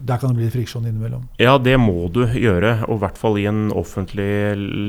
Der 0.00 0.20
kan 0.22 0.32
det 0.32 0.38
bli 0.38 0.48
friksjon 0.54 0.86
innimellom. 0.88 1.26
Ja, 1.42 1.58
det 1.60 1.76
må 1.82 2.06
du 2.08 2.22
gjøre. 2.24 2.78
Og 2.86 2.96
i 2.96 3.02
hvert 3.04 3.20
fall 3.20 3.36
i 3.42 3.48
en 3.50 3.68
offentlig 3.76 4.30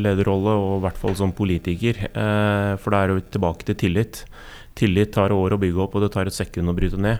lederrolle, 0.05 0.55
og 0.55 0.77
i 0.77 0.85
hvert 0.85 1.01
fall 1.01 1.17
som 1.19 1.35
politiker. 1.35 2.05
Eh, 2.07 2.71
for 2.79 2.95
da 2.95 3.03
er 3.03 3.11
du 3.11 3.33
tilbake 3.35 3.67
til 3.67 3.79
tillit. 3.83 4.23
Tillit 4.77 5.11
tar 5.17 5.35
år 5.35 5.57
å 5.57 5.59
bygge 5.59 5.83
opp, 5.83 5.97
og 5.97 6.05
det 6.05 6.13
tar 6.15 6.31
et 6.31 6.37
sekund 6.37 6.71
å 6.71 6.77
bryte 6.77 7.01
ned. 7.01 7.19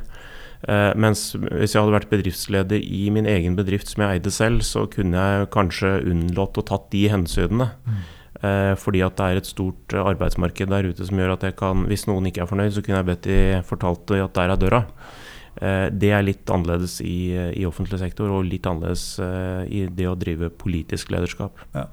Uh, 0.66 0.90
mens 0.98 1.36
hvis 1.38 1.76
jeg 1.76 1.84
hadde 1.84 1.94
vært 1.94 2.10
bedriftsleder 2.10 2.82
i 2.82 3.08
min 3.14 3.28
egen 3.30 3.54
bedrift 3.58 3.92
som 3.92 4.02
jeg 4.04 4.18
eide 4.18 4.32
selv, 4.34 4.64
så 4.66 4.88
kunne 4.90 5.14
jeg 5.22 5.50
kanskje 5.54 6.00
unnlatt 6.10 6.58
å 6.58 6.66
tatt 6.66 6.88
de 6.94 7.04
hensynene. 7.14 7.70
Mm. 7.86 8.00
Uh, 8.42 8.74
fordi 8.78 9.04
at 9.06 9.18
det 9.20 9.28
er 9.28 9.42
et 9.42 9.50
stort 9.50 9.94
arbeidsmarked 10.02 10.72
der 10.74 10.90
ute 10.90 11.06
som 11.06 11.22
gjør 11.22 11.36
at 11.36 11.46
jeg 11.46 11.58
kan, 11.60 11.86
hvis 11.90 12.08
noen 12.10 12.30
ikke 12.30 12.46
er 12.46 12.50
fornøyd, 12.50 12.74
så 12.74 12.84
kunne 12.86 13.04
jeg 13.04 13.10
bedt 13.12 13.30
de 13.30 13.40
fortalt 13.70 14.16
at 14.18 14.38
der 14.38 14.54
er 14.56 14.62
døra. 14.62 14.84
Det 15.58 16.12
er 16.14 16.22
litt 16.22 16.46
annerledes 16.54 17.00
i, 17.02 17.34
i, 17.34 17.64
offentlig 17.66 17.98
sektor, 17.98 18.30
og 18.30 18.44
litt 18.46 18.68
annerledes 18.70 19.16
i 19.74 19.88
det 19.90 20.06
å 20.06 20.14
drive 20.14 20.52
politisk 20.54 21.10
lederskap. 21.10 21.58
Ja. 21.74 21.88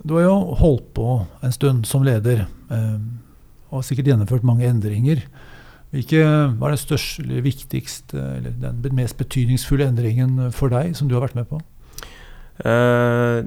Du 0.00 0.14
har 0.16 0.24
jo 0.24 0.38
holdt 0.56 0.88
på 0.96 1.18
en 1.44 1.52
stund 1.52 1.84
som 1.84 2.06
leder, 2.08 2.46
og 2.72 3.74
har 3.76 3.84
sikkert 3.84 4.08
gjennomført 4.08 4.48
mange 4.48 4.64
endringer. 4.64 5.20
Hvilke 5.92 6.22
var 6.56 6.72
den 6.72 6.80
største, 6.80 7.20
eller 7.22 7.44
viktigste, 7.44 8.16
eller 8.38 8.54
den 8.56 8.96
mest 8.96 9.18
betydningsfulle 9.20 9.90
endringen 9.90 10.48
for 10.56 10.72
deg 10.72 10.96
som 10.96 11.10
du 11.10 11.18
har 11.18 11.26
vært 11.26 11.36
med 11.36 11.50
på? 11.50 11.60
Uh, 12.62 13.42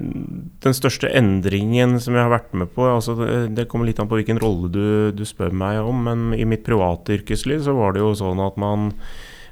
den 0.60 0.74
største 0.76 1.08
endringen 1.14 1.94
som 2.02 2.16
jeg 2.16 2.26
har 2.26 2.32
vært 2.32 2.50
med 2.58 2.68
på 2.74 2.84
altså 2.90 3.14
det, 3.16 3.28
det 3.54 3.64
kommer 3.70 3.86
litt 3.88 4.00
an 4.02 4.10
på 4.10 4.18
hvilken 4.18 4.40
rolle 4.42 4.68
du, 4.68 4.82
du, 5.14 5.22
spør 5.24 5.54
meg 5.56 5.78
om, 5.80 6.02
men 6.08 6.34
i 6.36 6.44
mitt 6.44 6.66
private 6.66 7.14
yrkesliv 7.14 7.62
så 7.64 7.72
var 7.78 7.94
det 7.94 8.02
jo 8.02 8.10
sånn 8.18 8.42
at 8.42 8.58
man 8.60 8.90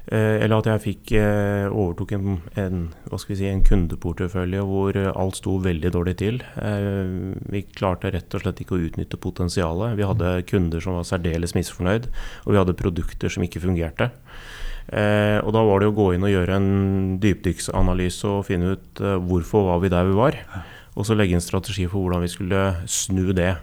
Eller 0.05 0.53
at 0.59 0.67
jeg 0.69 0.81
fikk 0.83 1.13
uh, 1.17 1.65
overtok 1.73 2.11
en, 2.13 2.35
en, 2.61 2.81
hva 3.09 3.17
skal 3.17 3.33
vi 3.33 3.39
si, 3.39 3.47
en 3.49 3.63
kundeportefølje 3.65 4.61
hvor 4.69 4.99
alt 5.09 5.39
sto 5.39 5.55
veldig 5.63 5.91
dårlig 5.95 6.15
til. 6.21 6.37
vi 7.49 7.63
klarte 7.73 8.11
rett 8.13 8.37
og 8.37 8.43
slett 8.43 8.61
ikke 8.61 8.77
å 8.77 8.83
utnytte 8.85 9.17
potensialet. 9.17 9.97
Vi 9.97 10.05
hadde 10.05 10.35
kunder 10.51 10.83
som 10.83 10.99
var 10.99 11.09
særdeles 11.09 11.55
misfornøyd, 11.57 12.05
og 12.45 12.53
vi 12.53 12.61
hadde 12.61 12.77
produkter 12.77 13.33
som 13.33 13.47
ikke 13.47 13.63
fungerte. 13.65 14.11
Eh, 14.93 15.39
og 15.41 15.49
da 15.55 15.63
var 15.65 15.81
det 15.81 15.89
å 15.89 15.95
gå 15.97 16.11
inn 16.13 16.25
og 16.27 16.29
gjøre 16.29 16.57
en 16.59 16.71
dypdykksanalyse 17.21 18.29
og 18.29 18.45
finne 18.45 18.75
ut 18.75 19.01
eh, 19.01 19.17
hvorfor 19.17 19.65
var 19.71 19.81
vi 19.81 19.91
der 19.93 20.09
vi 20.09 20.17
var. 20.17 20.37
Og 20.95 21.07
så 21.07 21.17
legge 21.17 21.37
en 21.37 21.43
strategi 21.43 21.87
for 21.89 22.05
hvordan 22.05 22.23
vi 22.23 22.31
skulle 22.31 22.61
snu 22.89 23.31
det. 23.35 23.55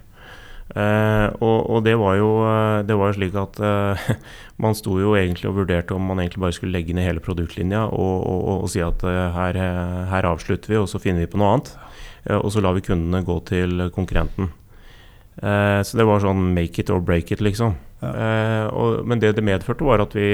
Eh, 0.73 1.29
og, 1.45 1.59
og, 1.69 1.83
det 1.85 1.93
var 2.01 2.15
jo 2.17 2.31
eh, 2.49 2.79
det 2.89 2.97
var 2.97 3.13
slik 3.13 3.35
at 3.37 3.59
uh, 3.61 4.07
man 4.65 4.77
sto 4.77 4.95
jo 5.03 5.13
egentlig 5.19 5.51
og 5.51 5.59
vurderte 5.59 5.93
om 5.93 6.07
man 6.09 6.23
egentlig 6.23 6.41
bare 6.41 6.57
skulle 6.57 6.73
legge 6.73 6.97
ned 6.97 7.05
hele 7.05 7.21
produktlinja 7.21 7.83
og, 7.93 8.15
og, 8.25 8.63
og 8.65 8.71
si 8.73 8.81
at 8.81 9.05
uh, 9.05 9.29
her, 9.37 9.59
her, 10.09 10.31
avslutter 10.31 10.73
vi, 10.73 10.81
og 10.81 10.89
så 10.89 11.03
finner 11.03 11.27
vi 11.27 11.31
på 11.33 11.41
noe 11.41 11.53
annet. 11.53 11.73
og 12.39 12.49
så 12.55 12.63
lar 12.63 12.77
vi 12.77 12.85
kundene 12.87 13.25
gå 13.27 13.37
til 13.49 13.89
konkurrenten. 13.93 14.53
så 15.35 15.99
det 15.99 16.05
var 16.07 16.21
sånn 16.23 16.53
make 16.55 16.79
it 16.79 16.91
or 16.93 17.01
break 17.03 17.33
it, 17.33 17.41
liksom. 17.43 17.75
Og, 18.03 19.03
men 19.07 19.19
det 19.19 19.33
det 19.35 19.43
medførte, 19.43 19.83
var 19.83 20.05
at 20.05 20.15
vi 20.15 20.29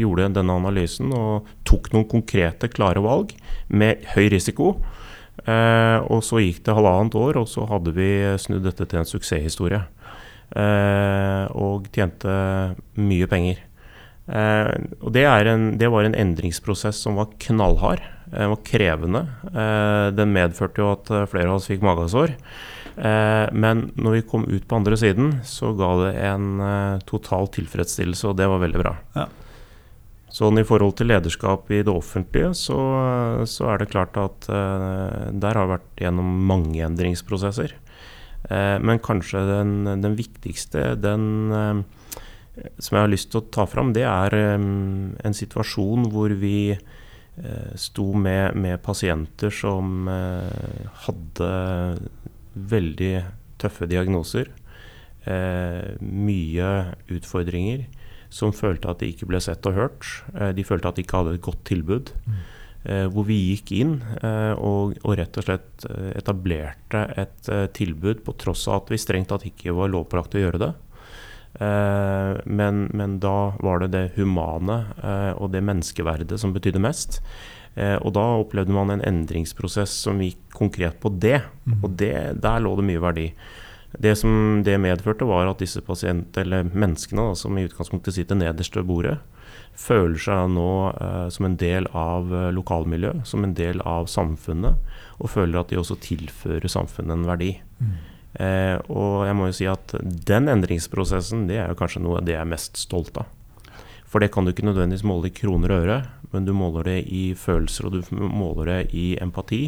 gjorde 0.00 0.32
denne 0.34 0.56
analysen 0.58 1.12
og 1.14 1.46
tok 1.68 1.92
noen 1.94 2.08
konkrete, 2.10 2.66
klare 2.72 3.04
valg 3.04 3.36
med 3.68 4.02
høy 4.16 4.32
risiko. 4.34 4.72
Uh, 5.42 6.04
og 6.12 6.20
så 6.26 6.42
gikk 6.42 6.60
det 6.66 6.76
halvannet 6.76 7.16
år, 7.18 7.40
og 7.40 7.48
så 7.50 7.64
hadde 7.70 7.94
vi 7.96 8.08
snudd 8.38 8.66
dette 8.66 8.86
til 8.88 9.00
en 9.00 9.08
suksesshistorie. 9.08 9.82
Uh, 10.52 11.48
og 11.56 11.88
tjente 11.94 12.32
mye 13.00 13.28
penger. 13.30 13.62
og 14.32 15.08
det, 15.12 15.24
en, 15.26 15.64
det, 15.80 15.88
var 15.90 16.06
en 16.06 16.14
endringsprosess 16.14 17.00
som 17.04 17.16
var 17.18 17.32
knallhard. 17.42 18.04
Den 18.32 18.52
var 18.52 18.60
krevende. 18.64 19.22
den 20.16 20.32
medførte 20.32 20.80
jo 20.80 20.92
at 20.94 21.10
flere 21.28 21.50
av 21.50 21.58
oss 21.58 21.66
fikk 21.68 21.82
magesår. 21.84 22.36
Eh, 22.96 23.46
men 23.52 23.86
når 23.96 24.18
vi 24.18 24.24
kom 24.28 24.44
ut 24.48 24.66
på 24.68 24.76
andre 24.76 24.98
siden, 25.00 25.38
så 25.48 25.72
ga 25.76 25.92
det 26.04 26.12
en 26.28 26.48
eh, 26.60 27.04
total 27.08 27.48
tilfredsstillelse, 27.54 28.28
og 28.28 28.36
det 28.40 28.48
var 28.50 28.60
veldig 28.62 28.82
bra. 28.82 28.96
Ja. 29.16 29.28
Sånn 30.32 30.56
I 30.60 30.64
forhold 30.64 30.96
til 30.96 31.10
lederskap 31.10 31.68
i 31.74 31.82
det 31.84 31.92
offentlige, 31.92 32.54
så, 32.56 32.78
så 33.48 33.68
er 33.72 33.82
det 33.82 33.90
klart 33.92 34.16
at 34.16 34.48
eh, 34.48 35.28
der 35.36 35.58
har 35.58 35.68
vi 35.68 35.74
vært 35.74 36.00
gjennom 36.00 36.30
mange 36.48 36.80
endringsprosesser. 36.86 37.74
Eh, 38.48 38.78
men 38.80 39.02
kanskje 39.04 39.42
den, 39.50 39.74
den 40.00 40.16
viktigste, 40.16 40.94
den 40.96 41.26
eh, 41.52 41.82
som 42.80 42.96
jeg 42.96 43.04
har 43.04 43.12
lyst 43.12 43.28
til 43.32 43.42
å 43.42 43.50
ta 43.52 43.68
fram, 43.68 43.92
det 43.96 44.06
er 44.08 44.34
um, 44.56 45.14
en 45.24 45.36
situasjon 45.36 46.10
hvor 46.12 46.34
vi 46.36 46.76
sto 47.80 48.10
med, 48.12 48.58
med, 48.60 48.76
pasienter 48.84 49.48
som 49.56 50.04
hadde 51.06 51.46
veldig 52.52 53.14
tøffe 53.62 53.88
diagnoser. 53.88 54.50
Eh, 55.22 55.94
mye 56.02 56.68
utfordringer. 57.14 57.84
Som 58.32 58.54
følte 58.56 58.88
at 58.88 59.02
de 59.02 59.10
ikke 59.12 59.28
ble 59.28 59.40
sett 59.44 59.66
og 59.68 59.76
hørt. 59.76 60.08
Eh, 60.32 60.52
de 60.56 60.64
følte 60.64 60.88
at 60.88 60.98
de 60.98 61.04
ikke 61.04 61.20
hadde 61.20 61.36
et 61.36 61.44
godt 61.44 61.62
tilbud. 61.68 62.14
Mm. 62.24 62.38
Eh, 62.82 63.04
hvor 63.12 63.26
vi 63.28 63.36
gikk 63.52 63.74
inn 63.76 63.98
eh, 64.24 64.54
og, 64.56 64.96
og, 65.04 65.12
rett 65.20 65.36
og 65.38 65.46
slett 65.46 65.84
etablerte 66.16 67.04
et 67.20 67.50
tilbud 67.76 68.24
på 68.26 68.34
tross 68.40 68.64
av 68.70 68.80
at 68.80 68.94
vi 68.94 68.98
strengt 68.98 69.30
tatt 69.30 69.44
ikke 69.46 69.74
var 69.76 69.92
lovpålagt 69.92 70.38
å 70.38 70.46
gjøre 70.46 70.64
det. 70.66 70.72
Men, 71.52 72.86
men, 72.96 73.18
da 73.20 73.52
var 73.60 73.82
det 73.82 73.90
det 73.92 74.14
humane 74.14 74.78
og 75.36 75.50
det 75.52 75.60
menneskeverdet 75.60 76.38
som 76.40 76.54
betydde 76.54 76.80
mest. 76.80 77.18
Og 77.76 78.08
da 78.16 78.22
opplevde 78.40 78.72
man 78.72 78.94
en 78.94 79.04
endringsprosess 79.04 79.92
som 80.06 80.22
gikk 80.24 80.40
konkret 80.56 80.96
på 81.02 81.12
det. 81.12 81.42
Mm. 81.68 81.76
Og 81.82 81.92
det, 82.00 82.14
der 82.40 82.64
lå 82.64 82.72
det 82.80 82.86
mye 82.88 83.04
verdi. 83.04 83.26
Det 83.98 84.14
som 84.16 84.62
det 84.64 84.78
medførte, 84.80 85.26
var 85.28 85.50
at 85.50 85.60
disse 85.60 85.82
pasient, 85.84 86.36
eller 86.40 86.68
menneskene 86.72 87.28
da, 87.28 87.36
som 87.36 87.58
i 87.58 87.66
utgangspunktet 87.68 88.16
sitter 88.16 88.38
nederst 88.38 88.76
ved 88.78 88.88
bordet, 88.88 89.18
føler 89.76 90.20
seg 90.20 90.52
nå 90.52 90.70
eh, 90.92 91.26
som 91.32 91.48
en 91.48 91.58
del 91.60 91.88
av 91.96 92.32
eh, 92.32 92.48
lokalmiljøet, 92.56 93.26
som 93.28 93.44
en 93.44 93.54
del 93.56 93.82
av 93.88 94.08
samfunnet, 94.10 94.80
og 95.20 95.32
føler 95.32 95.60
at 95.60 95.72
de 95.72 95.80
også 95.80 95.98
tilfører 96.04 96.72
samfunnet 96.72 97.14
en 97.16 97.28
verdi. 97.28 97.52
Mm. 97.80 97.92
Eh, 98.32 98.78
og 98.88 99.26
jeg 99.28 99.36
må 99.36 99.48
jo 99.50 99.56
si 99.56 99.68
at 99.68 99.94
den 100.00 100.48
endringsprosessen, 100.52 101.46
det 101.50 101.60
er 101.60 101.72
jo 101.72 101.78
kanskje 101.80 102.04
noe 102.04 102.20
av 102.20 102.28
det 102.28 102.36
jeg 102.36 102.44
er 102.44 102.52
mest 102.52 102.80
stolt 102.80 103.20
av. 103.20 103.28
For 104.08 104.20
det 104.20 104.32
kan 104.32 104.44
du 104.44 104.52
ikke 104.52 104.66
nødvendigvis 104.66 105.06
måle 105.08 105.30
i 105.30 105.36
kroner 105.36 105.72
og 105.72 105.84
øre, 105.86 105.98
men 106.32 106.48
du 106.48 106.52
måler 106.56 106.88
det 106.88 106.98
i 107.12 107.24
følelser, 107.36 107.88
og 107.88 107.96
du 107.96 108.24
måler 108.28 108.68
det 108.68 108.80
i 108.96 109.06
empati. 109.20 109.66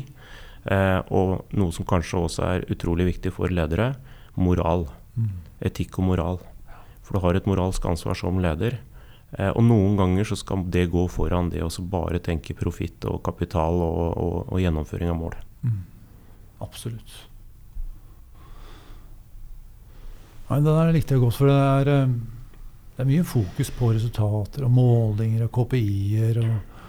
Eh, 0.64 1.00
og 1.12 1.44
noe 1.56 1.76
som 1.76 1.88
kanskje 1.88 2.20
også 2.20 2.44
er 2.48 2.66
utrolig 2.72 3.08
viktig 3.12 3.32
for 3.36 3.52
ledere, 3.52 3.94
moral. 4.40 4.88
Etikk 5.64 5.98
og 6.00 6.08
moral. 6.10 6.42
For 7.04 7.16
du 7.16 7.24
har 7.24 7.36
et 7.38 7.46
moralsk 7.48 7.84
ansvar 7.86 8.18
som 8.18 8.40
leder. 8.42 8.80
Eh, 9.34 9.50
og 9.50 9.64
noen 9.66 9.96
ganger 9.98 10.26
så 10.28 10.38
skal 10.38 10.64
det 10.70 10.88
gå 10.92 11.06
foran 11.10 11.50
det 11.52 11.62
å 11.64 11.70
bare 11.90 12.22
tenke 12.22 12.56
profitt 12.56 13.04
og 13.10 13.22
kapital 13.26 13.80
og, 13.82 14.02
og, 14.14 14.36
og, 14.48 14.58
gjennomføring 14.62 15.10
av 15.10 15.18
mål. 15.18 15.38
Mm. 15.64 15.80
Absolutt. 16.64 17.16
Nei, 20.48 20.60
Den 20.60 20.70
der 20.70 20.94
likte 20.94 21.16
jeg 21.16 21.24
godt, 21.24 21.38
for 21.40 21.50
det 21.50 21.58
er 21.58 21.92
eh, 21.94 22.14
det 22.94 23.02
er 23.02 23.10
mye 23.10 23.24
fokus 23.26 23.72
på 23.74 23.88
resultater 23.90 24.62
og 24.62 24.70
målinger 24.70 25.48
og 25.48 25.56
KPI-er. 25.56 26.36
Og, 26.44 26.84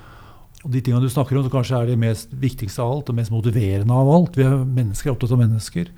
og, 0.61 0.67
de 0.69 0.81
tingene 0.81 1.01
du 1.01 1.09
snakker 1.09 1.39
om, 1.39 1.47
som 1.47 1.53
kanskje 1.55 1.79
er 1.79 1.89
det 1.89 1.95
mest 1.97 2.35
viktigste 2.41 2.83
av 2.83 2.91
alt 2.93 3.09
og 3.09 3.17
mest 3.17 3.33
motiverende 3.33 3.97
av 4.03 4.11
alt. 4.13 4.37
Vi 4.37 4.45
er 4.45 4.53
mennesker 4.61 5.09
er 5.09 5.15
opptatt 5.15 5.33
av 5.33 5.41
mennesker. 5.41 5.89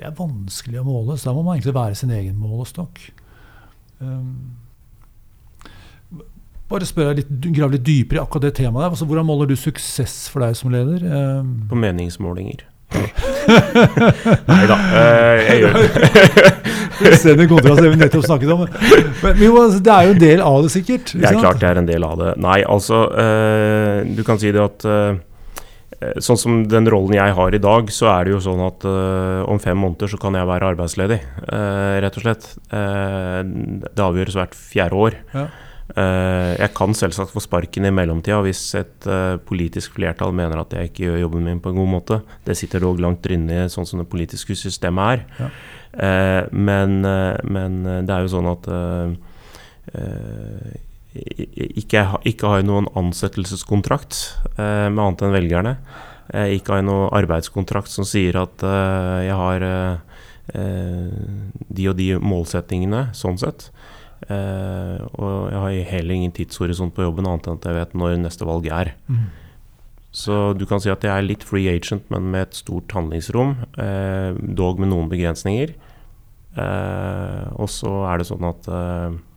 Det 0.00 0.06
er 0.08 0.16
vanskelig 0.16 0.78
å 0.80 0.82
måle, 0.86 1.14
så 1.20 1.28
da 1.28 1.32
må 1.36 1.42
man 1.44 1.58
egentlig 1.58 1.74
være 1.76 1.96
sin 1.98 2.12
egen 2.16 2.38
målestokk. 2.40 3.02
Um, 4.00 4.54
bare 6.72 6.88
spør 6.88 7.10
deg 7.10 7.20
litt, 7.20 7.34
grav 7.58 7.74
litt 7.74 7.84
dypere 7.84 8.16
i 8.16 8.22
akkurat 8.22 8.46
det 8.46 8.54
temaet. 8.62 8.86
der. 8.86 8.94
Altså, 8.94 9.04
hvordan 9.10 9.28
måler 9.28 9.50
du 9.50 9.58
suksess 9.60 10.30
for 10.32 10.40
deg 10.40 10.56
som 10.56 10.72
leder? 10.72 11.04
Um, 11.04 11.52
på 11.68 11.76
meningsmålinger. 11.76 12.64
Nei 14.48 14.62
da, 14.70 14.80
uh, 14.88 15.36
jeg 15.44 15.60
gjør 15.66 15.76
det. 15.76 16.48
Fullstendig 17.02 17.50
kontrast 17.52 17.84
det 17.84 17.92
vi 17.92 18.00
nettopp 18.00 18.24
snakket 18.30 18.56
om. 18.56 18.64
Men 19.20 19.44
jo, 19.44 19.54
altså, 19.66 19.84
det 19.84 19.98
er 19.98 20.08
jo 20.08 20.16
en 20.16 20.24
del 20.24 20.48
av 20.48 20.62
det, 20.64 20.76
sikkert? 20.78 21.12
Det 21.12 21.28
er 21.28 21.42
klart 21.44 21.60
det 21.60 21.74
er 21.74 21.84
en 21.84 21.92
del 21.92 22.08
av 22.08 22.16
det. 22.24 22.38
Nei, 22.40 22.62
altså 22.64 23.04
uh, 23.12 24.00
Du 24.16 24.24
kan 24.24 24.40
si 24.40 24.48
det 24.56 24.64
at 24.64 24.88
uh, 24.88 25.20
Sånn 26.24 26.38
som 26.40 26.60
den 26.64 26.88
rollen 26.88 27.12
jeg 27.18 27.34
har 27.36 27.54
i 27.54 27.60
dag, 27.60 27.90
så 27.92 28.08
er 28.14 28.24
det 28.24 28.32
jo 28.32 28.42
sånn 28.44 28.62
at 28.64 28.84
uh, 28.88 29.42
om 29.50 29.58
fem 29.60 29.76
måneder 29.76 30.08
så 30.08 30.20
kan 30.20 30.36
jeg 30.38 30.48
være 30.48 30.70
arbeidsledig. 30.72 31.18
rett 32.00 32.16
og 32.16 32.24
slett. 32.24 32.46
det 32.70 34.06
avgjøres 34.06 34.38
hvert 34.38 34.56
fjerde 34.56 34.96
år. 34.96 35.18
Ja. 35.34 35.50
Uh, 35.90 36.54
jeg 36.54 36.70
kan 36.78 36.94
selvsagt 36.94 37.32
få 37.34 37.42
sparken 37.42 37.88
i 37.88 37.90
mellomtida 37.90 38.36
hvis 38.46 38.60
et 38.78 39.08
uh, 39.10 39.40
politisk 39.42 39.96
flertall 39.96 40.30
mener 40.30 40.60
at 40.62 40.76
jeg 40.76 40.92
ikke 40.92 41.02
gjør 41.08 41.18
jobben 41.24 41.48
min 41.48 41.58
på 41.60 41.72
en 41.72 41.80
god 41.82 41.90
måte. 41.96 42.20
Det 42.46 42.54
sitter 42.56 42.84
dog 42.86 43.02
langt 43.02 43.26
inne 43.26 43.64
sånn 43.72 43.88
som 43.90 43.98
det 43.98 44.06
politiske 44.08 44.54
systemet 44.54 45.16
er. 45.16 45.24
Ja. 45.40 45.50
Eh, 45.92 46.44
men, 46.52 47.04
eh, 47.04 47.36
men, 47.44 47.86
eh, 47.86 48.02
det 48.02 48.14
er 48.14 48.22
jo 48.22 48.30
sånn 48.30 48.50
at 48.50 48.70
ikke, 51.14 52.04
ikke 52.30 52.52
har 52.52 52.62
noen 52.66 52.86
ansettelseskontrakt 52.98 54.18
med 54.56 55.00
annet 55.00 55.24
enn 55.26 55.34
velgerne. 55.34 55.72
ikke 56.54 56.76
har 56.76 56.84
noen 56.86 57.10
arbeidskontrakt 57.18 57.90
som 57.90 58.06
sier 58.06 58.38
at 58.38 58.62
jeg 59.26 59.34
har 59.40 59.66
de 60.54 61.88
og 61.90 61.98
de 61.98 62.06
målsettingene, 62.22 63.08
sånn 63.18 63.40
sett. 63.42 63.72
Og 64.30 65.50
jeg 65.50 65.58
har 65.64 65.90
heller 65.96 66.14
ingen 66.14 66.36
tidshorisont 66.36 66.94
på 66.94 67.02
jobben, 67.08 67.26
annet 67.26 67.50
enn 67.50 67.58
at 67.58 67.66
jeg 67.66 67.78
vet 67.80 67.98
når 67.98 68.16
neste 68.22 68.46
valg 68.46 68.70
er. 68.70 68.94
Mm. 69.10 69.26
Så 70.10 70.52
du 70.58 70.66
kan 70.66 70.82
si 70.82 70.90
at 70.90 71.04
jeg 71.06 71.12
er 71.14 71.26
litt 71.26 71.44
free 71.46 71.70
agent, 71.70 72.08
men 72.10 72.30
med 72.32 72.48
et 72.48 72.58
stort 72.58 72.90
handlingsrom. 72.94 73.54
Eh, 73.78 74.34
dog 74.58 74.82
med 74.82 74.90
noen 74.90 75.10
begrensninger. 75.10 75.74
Eh, 76.58 77.44
og 77.54 77.70
så 77.70 77.92
er 78.10 78.18
det 78.18 78.26
sånn 78.26 78.48
at 78.48 78.66
eh, 78.66 79.10
eh 79.14 79.29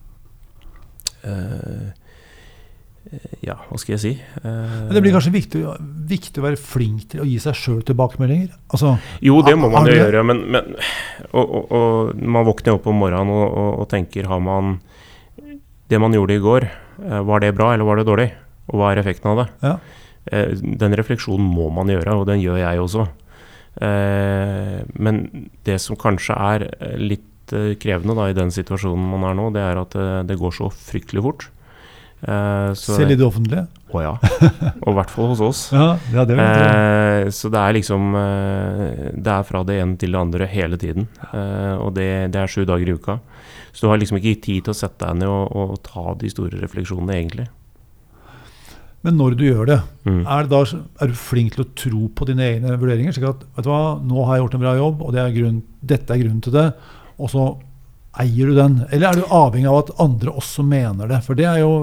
Ja, 3.44 3.58
hva 3.68 3.78
skal 3.78 3.94
jeg 3.94 4.02
si? 4.02 4.12
Men 4.42 4.94
det 4.96 5.02
blir 5.04 5.14
kanskje 5.14 5.34
viktig, 5.34 5.62
viktig, 6.10 6.40
å 6.40 6.46
være 6.46 6.60
flink 6.60 7.10
til 7.12 7.22
å 7.24 7.28
gi 7.28 7.36
seg 7.44 7.58
sjøl 7.60 7.82
tilbakemeldinger? 7.86 8.54
Altså, 8.74 8.96
jo, 9.24 9.42
det 9.46 9.56
må 9.60 9.70
man 9.74 9.90
jo 9.90 9.98
gjøre. 9.98 10.24
Men, 10.26 10.40
men 10.56 10.72
og, 11.30 11.44
og, 11.44 11.66
og, 11.68 12.14
man 12.24 12.48
våkner 12.48 12.78
opp 12.78 12.88
om 12.90 13.04
morgenen 13.04 13.34
og, 13.34 13.84
tenker 13.92 14.30
har 14.32 14.42
man 14.44 14.78
Det 15.92 16.00
man 16.00 16.16
gjorde 16.16 16.38
i 16.40 16.42
går, 16.42 16.70
eh, 17.04 17.20
var 17.28 17.44
det 17.44 17.52
bra 17.58 17.74
eller 17.74 17.86
var 17.86 18.00
det 18.00 18.08
dårlig? 18.08 18.30
Og 18.72 18.80
hva 18.80 18.94
er 18.94 19.04
effekten 19.04 19.34
av 19.34 19.44
det? 19.44 19.48
Ja. 19.68 19.76
Eh, 20.32 20.56
den 20.56 20.96
refleksjonen 20.96 21.44
må 21.44 21.68
man 21.76 21.92
gjøre, 21.92 22.16
og 22.16 22.26
den 22.30 22.42
gjør 22.42 22.62
jeg 22.62 22.82
også. 22.82 23.08
Eh, 23.84 24.80
men 24.96 25.24
det 25.68 25.80
som 25.84 26.00
kanskje 26.00 26.38
er 26.38 26.68
litt 27.02 27.28
eh, 27.52 27.74
krevende 27.82 28.16
da, 28.16 28.30
i 28.30 28.38
den 28.38 28.54
situasjonen 28.54 29.10
man 29.12 29.26
er 29.28 29.36
nå, 29.40 29.50
det 29.56 29.64
er 29.64 29.82
at 29.82 29.98
det, 29.98 30.08
det 30.32 30.40
går 30.40 30.56
så 30.56 30.70
fryktelig 30.72 31.26
fort. 31.26 31.50
Selv 32.24 33.12
i 33.12 33.18
det 33.20 33.26
offentlige? 33.26 33.66
Å 33.92 34.00
ja. 34.00 34.12
Og 34.86 34.94
i 34.94 34.96
hvert 34.96 35.10
fall 35.12 35.28
hos 35.34 35.42
oss. 35.44 35.64
ja, 35.76 35.90
ja, 36.14 36.24
det 36.24 36.38
eh, 36.40 37.26
så 37.36 37.52
det 37.52 37.60
er 37.60 37.76
liksom 37.76 38.16
Det 38.16 39.34
er 39.34 39.44
fra 39.44 39.66
det 39.68 39.76
ene 39.82 40.00
til 40.00 40.16
det 40.16 40.22
andre 40.22 40.48
hele 40.48 40.80
tiden. 40.80 41.10
og 41.34 41.92
det, 41.98 42.32
det, 42.32 42.40
er 42.40 42.54
sju 42.54 42.64
dager 42.64 42.88
i 42.88 42.96
uka. 42.96 43.18
Så 43.74 43.84
du 43.84 43.92
har 43.92 44.00
liksom 44.00 44.22
ikke 44.22 44.40
tid 44.40 44.64
til 44.64 44.72
å 44.72 44.78
sette 44.78 45.04
deg 45.04 45.20
ned 45.20 45.34
og, 45.34 45.52
og 45.52 45.84
ta 45.84 46.16
de 46.22 46.32
store 46.32 46.64
refleksjonene, 46.64 47.20
egentlig. 47.20 47.50
Men 49.04 49.18
når 49.20 49.36
du 49.36 49.44
gjør 49.50 49.68
det, 49.68 49.80
mm. 50.08 50.22
er, 50.22 50.46
det 50.46 50.52
da, 50.54 50.82
er, 51.04 51.12
du 51.12 51.20
flink 51.20 51.56
til 51.56 51.66
å 51.66 51.72
tro 51.76 52.06
på 52.16 52.28
dine 52.30 52.46
egne 52.54 52.76
vurderinger? 52.80 53.16
slik 53.16 53.28
at 53.28 53.42
vet 53.58 53.66
du 53.66 53.72
hva, 53.72 53.98
nå 54.00 54.24
har 54.24 54.38
jeg 54.38 54.46
gjort 54.46 54.56
en 54.56 54.64
bra 54.64 54.76
jobb, 54.80 55.02
og 55.04 55.16
det 55.16 55.22
er 55.24 55.34
grunn, 55.36 55.58
dette 55.84 56.16
er 56.16 56.22
grunnen 56.22 56.44
til 56.46 56.56
det. 56.56 56.68
Og 57.20 57.32
så 57.32 57.48
eier 58.22 58.50
du 58.50 58.58
den. 58.58 58.78
Eller 58.92 59.10
er 59.10 59.20
du 59.20 59.34
avhengig 59.34 59.70
av 59.72 59.80
at 59.84 59.92
andre 60.04 60.34
også 60.34 60.66
mener 60.68 61.10
det? 61.10 61.22
For 61.26 61.38
det 61.38 61.48
er 61.50 61.64
jo 61.64 61.74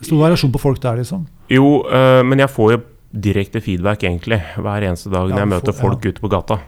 stor 0.00 0.22
variasjon 0.22 0.54
på 0.54 0.62
folk 0.62 0.80
der, 0.82 1.00
liksom. 1.02 1.26
Jo, 1.50 1.82
øh, 1.88 2.22
men 2.26 2.44
jeg 2.44 2.52
får 2.54 2.74
jo 2.74 2.80
direkte 3.08 3.62
feedback 3.64 4.04
egentlig 4.04 4.42
hver 4.60 4.84
eneste 4.84 5.10
dag 5.10 5.30
når 5.30 5.42
jeg 5.42 5.50
møter 5.54 5.72
får, 5.72 5.80
folk 5.80 6.04
ja. 6.04 6.12
ute 6.12 6.24
på 6.24 6.30
gata. 6.32 6.60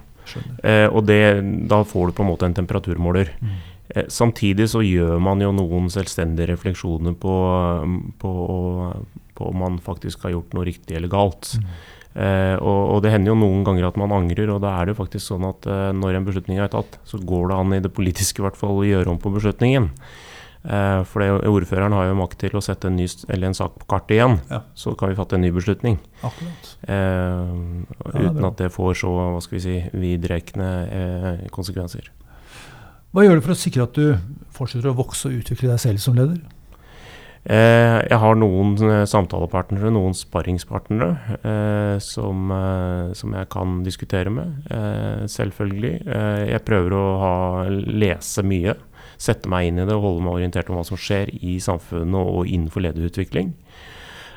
Eh, 0.62 0.86
og 0.88 1.04
det, 1.08 1.20
da 1.70 1.82
får 1.86 2.10
du 2.10 2.16
på 2.16 2.24
en 2.24 2.30
måte 2.30 2.48
en 2.48 2.56
temperaturmåler. 2.56 3.32
Mm. 3.40 3.54
Eh, 3.94 4.08
samtidig 4.08 4.68
så 4.72 4.82
gjør 4.84 5.18
man 5.22 5.42
jo 5.42 5.52
noen 5.54 5.90
selvstendige 5.92 6.52
refleksjoner 6.52 7.16
på, 7.20 7.36
på, 8.22 8.34
på, 9.34 9.48
om 9.50 9.64
man 9.64 9.80
faktisk 9.82 10.26
har 10.26 10.36
gjort 10.36 10.54
noe 10.56 10.68
riktig 10.68 10.98
eller 10.98 11.12
galt. 11.12 11.54
Mm. 11.58 11.72
Eh, 12.10 12.56
og, 12.58 12.80
og, 12.96 12.98
det 13.04 13.12
hender 13.14 13.30
jo 13.30 13.38
noen 13.38 13.62
ganger 13.66 13.86
at 13.86 13.98
man 14.00 14.14
angrer, 14.16 14.50
og 14.50 14.64
da 14.64 14.74
er 14.76 14.88
det 14.88 14.96
jo 14.96 15.02
faktisk 15.04 15.28
sånn 15.28 15.46
at 15.46 15.68
eh, 15.70 15.90
når 15.94 16.18
en 16.18 16.26
beslutning 16.26 16.58
er 16.58 16.72
tatt, 16.72 16.98
så 17.06 17.20
går 17.22 17.52
det 17.52 17.60
an 17.60 17.76
i 17.76 17.84
det 17.84 17.92
politiske 17.94 18.42
i 18.42 18.46
hvert 18.48 18.58
fall 18.58 18.80
å 18.80 18.88
gjøre 18.88 19.14
om 19.14 19.22
på 19.22 19.32
beslutningen. 19.36 19.92
Eh, 20.60 21.02
for 21.08 21.22
det, 21.22 21.30
ordføreren 21.48 21.94
har 21.96 22.10
jo 22.10 22.18
makt 22.18 22.42
til 22.42 22.58
å 22.58 22.64
sette 22.64 22.90
en, 22.90 22.98
ny, 22.98 23.06
en 23.08 23.56
sak 23.56 23.78
på 23.80 23.88
kartet 23.88 24.18
igjen. 24.18 24.36
Ja. 24.50 24.60
Så 24.76 24.92
kan 24.98 25.12
vi 25.12 25.16
fatte 25.16 25.38
en 25.38 25.44
ny 25.46 25.52
beslutning. 25.54 25.96
Eh, 26.20 27.52
uten 28.12 28.48
at 28.50 28.60
det 28.60 28.72
får 28.74 28.98
så 29.00 29.12
hva 29.16 29.40
skal 29.44 29.56
vi 29.56 29.64
si, 29.64 29.76
vidtrekkende 29.94 30.70
eh, 30.98 31.44
konsekvenser. 31.54 32.10
Hva 33.10 33.24
gjør 33.24 33.40
du 33.40 33.46
for 33.46 33.56
å 33.56 33.58
sikre 33.58 33.86
at 33.86 33.96
du 33.96 34.18
fortsetter 34.54 34.92
å 34.92 34.98
vokse 34.98 35.30
og 35.30 35.40
utvikle 35.40 35.72
deg 35.72 35.80
selv 35.82 36.02
som 36.02 36.18
leder? 36.18 36.42
Eh, 37.40 37.98
jeg 38.04 38.18
har 38.20 38.36
noen 38.36 38.74
eh, 38.84 39.06
samtalepartnere, 39.08 39.88
noen 39.94 40.12
sparringspartnere, 40.16 41.38
eh, 41.40 41.96
som, 42.04 42.52
som, 43.16 43.36
jeg 43.38 43.48
kan 43.52 43.80
diskutere 43.86 44.32
med. 44.34 44.68
Selvfølgelig. 45.30 45.94
Jeg 46.50 46.64
prøver 46.66 46.96
å 46.96 47.04
ha, 47.22 47.34
lese 47.70 48.44
mye. 48.46 48.76
Sette 49.20 49.48
meg 49.52 49.68
inn 49.68 49.80
i 49.80 49.86
det 49.88 49.96
og 49.96 50.04
holde 50.04 50.24
meg 50.24 50.38
orientert 50.40 50.70
om 50.70 50.78
hva 50.78 50.84
som 50.86 51.00
skjer 51.00 51.32
i 51.44 51.58
samfunnet 51.60 52.20
og 52.20 52.48
innenfor 52.48 52.84
lederutvikling. 52.84 53.54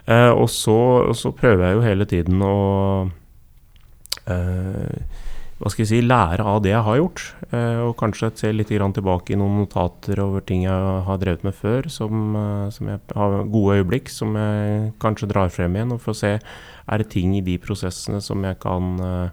og 0.07 0.49
så, 0.51 0.77
så, 1.15 1.31
prøver 1.31 1.65
jeg 1.65 1.77
jo 1.77 1.85
hele 1.85 2.05
tiden 2.05 2.43
å 2.43 2.55
hva 5.63 5.71
skal 5.71 5.85
jeg 5.85 5.89
si, 5.93 5.99
lære 6.03 6.43
av 6.43 6.57
det 6.65 6.73
jeg 6.73 6.83
har 6.83 6.97
gjort. 6.99 7.21
Eh, 7.55 7.77
og 7.85 7.93
kanskje 7.95 8.33
se 8.35 8.49
litt 8.51 8.67
tilbake 8.67 9.31
i 9.31 9.37
noen 9.39 9.61
notater 9.61 10.19
over 10.19 10.43
ting 10.43 10.65
jeg 10.65 10.89
har 11.07 11.21
drevet 11.21 11.45
med 11.47 11.55
før, 11.55 11.87
som, 11.87 12.35
eh, 12.35 12.69
som 12.75 12.89
jeg 12.91 12.99
har 13.15 13.35
gode 13.47 13.77
øyeblikk, 13.79 14.11
som 14.11 14.35
jeg 14.35 14.91
kanskje 14.99 15.29
drar 15.31 15.47
frem 15.47 15.77
igjen. 15.77 15.93
Og 15.95 16.01
for 16.03 16.11
å 16.11 16.19
se 16.19 16.33
er 16.35 16.97
det 16.97 17.09
ting 17.13 17.37
i 17.37 17.45
de 17.45 17.55
prosessene 17.63 18.19
som 18.21 18.43
jeg 18.43 18.59
kan 18.59 18.99
eh, 18.99 19.29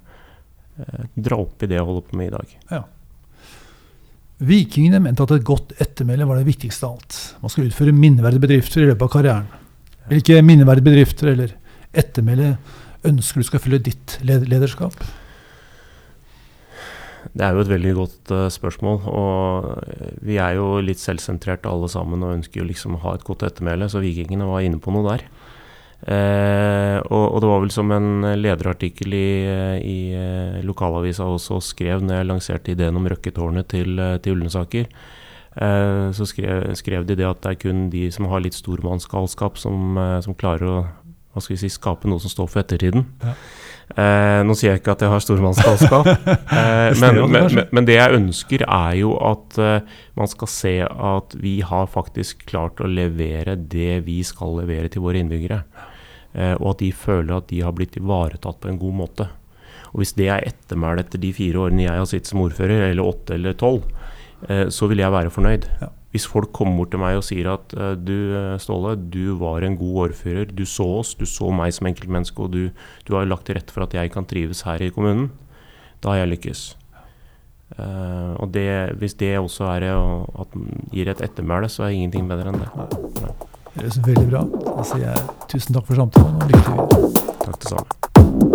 dra 1.18 1.36
opp 1.42 1.64
i 1.64 1.66
det 1.66 1.80
jeg 1.80 1.88
holder 1.88 2.06
på 2.06 2.18
med 2.20 2.30
i 2.30 2.34
dag. 2.36 2.52
Ja. 2.70 2.84
Vikingene 4.38 5.00
mente 5.02 5.26
at 5.26 5.34
et 5.34 5.44
godt 5.44 5.74
ettermæle 5.82 6.28
var 6.30 6.38
det 6.38 6.46
viktigste 6.46 6.86
av 6.86 7.00
alt. 7.00 7.16
Man 7.42 7.50
skal 7.50 7.66
utføre 7.66 7.92
minneverdige 7.92 8.46
bedrifter 8.46 8.84
i 8.84 8.92
løpet 8.92 9.02
av 9.02 9.10
karrieren. 9.16 9.50
Hvilke 10.06 10.38
minneverdige 10.46 10.86
bedrifter 10.86 11.32
eller 11.34 11.56
ettermæle 11.90 12.54
ønsker 13.10 13.42
du 13.42 13.48
skal 13.50 13.64
følge 13.66 13.90
ditt 13.90 14.20
lederskap? 14.22 14.94
Det 17.33 17.44
er 17.44 17.54
jo 17.54 17.64
et 17.64 17.70
veldig 17.70 17.92
godt 17.98 18.33
uh, 18.35 18.46
spørsmål. 18.52 18.98
Og 19.11 20.24
vi 20.26 20.40
er 20.42 20.56
jo 20.59 20.80
litt 20.85 21.02
selvsentrerte 21.02 21.70
alle 21.70 21.90
sammen 21.92 22.24
og 22.24 22.38
ønsker 22.38 22.62
jo 22.62 22.68
liksom 22.68 22.96
å 22.96 23.04
ha 23.04 23.14
et 23.16 23.26
godt 23.26 23.46
ettermæle, 23.48 23.90
så 23.92 24.02
vikingene 24.02 24.48
var 24.48 24.66
inne 24.66 24.80
på 24.83 24.94
noe 24.94 25.06
der. 25.12 25.26
Eh, 26.00 26.96
og, 27.12 27.24
og, 27.26 27.38
det 27.42 27.48
var 27.50 27.59
vel 27.61 27.72
som 27.74 27.90
en 27.92 28.24
lederartikkel 28.40 29.12
i, 29.12 29.33
i 29.85 29.98
uh, 30.16 30.61
lokalavisa 30.64 31.26
også 31.28 31.59
skrev 31.61 32.00
når 32.00 32.16
jeg 32.16 32.28
lanserte 32.30 32.72
ideen 32.72 32.96
om 32.96 33.09
Røkketårnet 33.11 33.68
til, 33.68 34.00
til 34.24 34.38
Ullensaker. 34.38 34.88
Eh, 35.61 36.06
så 36.16 36.26
skrev, 36.30 36.70
skrev, 36.78 37.04
de 37.04 37.18
det 37.18 37.26
at 37.26 37.42
det 37.44 37.52
er 37.52 37.61
kun 37.66 37.88
de 37.92 38.06
som 38.14 38.30
har 38.33 38.40
litt 38.40 38.56
stormannsgalskap, 38.56 39.61
som, 39.61 39.98
som 40.24 40.37
klarer 40.38 40.68
å 40.70 40.78
hva 41.30 41.42
skal 41.42 41.54
vi 41.54 41.60
si, 41.62 41.70
skape 41.72 42.10
noe 42.10 42.22
som 42.22 42.32
står 42.32 42.48
for 42.50 42.62
ettertiden. 42.62 43.04
Ja. 43.22 43.34
Eh, 43.90 44.40
nå 44.46 44.54
sier 44.54 44.72
jeg 44.72 44.80
ikke 44.80 44.94
at 44.94 45.02
jeg 45.02 45.10
har 45.10 45.22
stormannsgalskap, 45.24 46.08
eh, 46.60 47.00
men, 47.02 47.20
men, 47.32 47.60
men, 47.74 47.86
det 47.88 47.96
jeg 47.96 48.18
ønsker, 48.20 48.62
er 48.66 48.96
jo 49.00 49.16
at 49.18 49.58
eh, 49.58 49.96
man 50.18 50.30
skal 50.30 50.50
se 50.52 50.74
at 50.86 51.34
vi 51.42 51.56
har 51.66 51.90
faktisk 51.90 52.44
klart 52.50 52.82
å 52.82 52.90
levere 52.90 53.56
det 53.58 54.04
vi 54.06 54.20
skal 54.26 54.60
levere 54.60 54.92
til 54.92 55.02
våre 55.06 55.22
innbyggere. 55.22 55.64
Eh, 56.32 56.54
og 56.60 56.74
at 56.74 56.84
de 56.84 56.92
føler 56.94 57.34
at 57.34 57.50
de 57.50 57.62
har 57.66 57.74
blitt 57.74 57.98
ivaretatt 57.98 58.60
på 58.62 58.70
en 58.70 58.78
god 58.78 58.98
måte. 59.02 59.26
Og 59.90 60.02
Hvis 60.02 60.14
det 60.18 60.28
er 60.30 60.46
ettermælet 60.46 61.08
etter 61.08 61.22
de 61.22 61.32
fire 61.34 61.64
årene 61.66 61.88
jeg 61.88 61.98
har 61.98 62.10
sittet 62.10 62.30
som 62.30 62.44
ordfører, 62.44 62.90
eller 62.92 63.06
åtte 63.06 63.34
eller 63.34 63.58
tolv, 63.58 63.88
eh, 64.46 64.68
så 64.70 64.86
vil 64.90 65.02
jeg 65.02 65.18
være 65.18 65.34
fornøyd. 65.34 65.66
Ja. 65.82 65.90
Hvis 66.11 66.27
folk 66.27 66.51
kommer 66.57 66.81
bort 66.81 66.90
til 66.94 67.03
meg 67.03 67.18
og 67.20 67.25
sier 67.27 67.53
at 67.53 67.75
uh, 67.79 67.92
du 67.94 68.35
Ståle, 68.62 68.96
du 68.99 69.37
var 69.38 69.62
en 69.66 69.79
god 69.79 70.09
ordfører, 70.09 70.51
du 70.51 70.64
så 70.66 70.87
oss, 71.01 71.14
du 71.14 71.27
så 71.29 71.53
meg 71.55 71.75
som 71.77 71.87
enkeltmenneske, 71.90 72.42
og 72.42 72.55
du, 72.57 72.75
du 73.07 73.14
har 73.16 73.29
lagt 73.31 73.46
til 73.46 73.59
rette 73.59 73.75
for 73.75 73.87
at 73.87 73.94
jeg 73.94 74.12
kan 74.14 74.27
trives 74.27 74.64
her 74.66 74.83
i 74.83 74.90
kommunen, 74.94 75.31
da 76.03 76.14
har 76.14 76.25
jeg 76.25 76.33
lykkes. 76.35 76.64
Uh, 77.79 78.35
og 78.42 78.51
det, 78.57 78.66
hvis 78.99 79.14
det 79.20 79.37
også 79.38 79.70
er 79.70 79.87
at 79.94 80.59
gir 80.90 81.12
et 81.12 81.23
ettermæle, 81.23 81.70
så 81.70 81.87
er 81.87 81.94
ingenting 81.94 82.27
bedre 82.31 82.51
enn 82.51 82.62
det. 82.64 82.70
Det 83.70 83.85
høres 83.85 84.01
veldig 84.07 84.29
bra. 84.33 84.46
Da 84.66 84.87
sier 84.90 85.07
jeg 85.12 85.27
tusen 85.53 85.79
takk 85.79 85.87
for 85.87 86.03
samtalen 86.03 86.40
og 86.42 86.51
lykke 86.51 86.64
til 86.66 86.81
videre. 86.81 87.37
Takk 87.46 87.61
det 87.62 87.77
samme. 87.77 88.49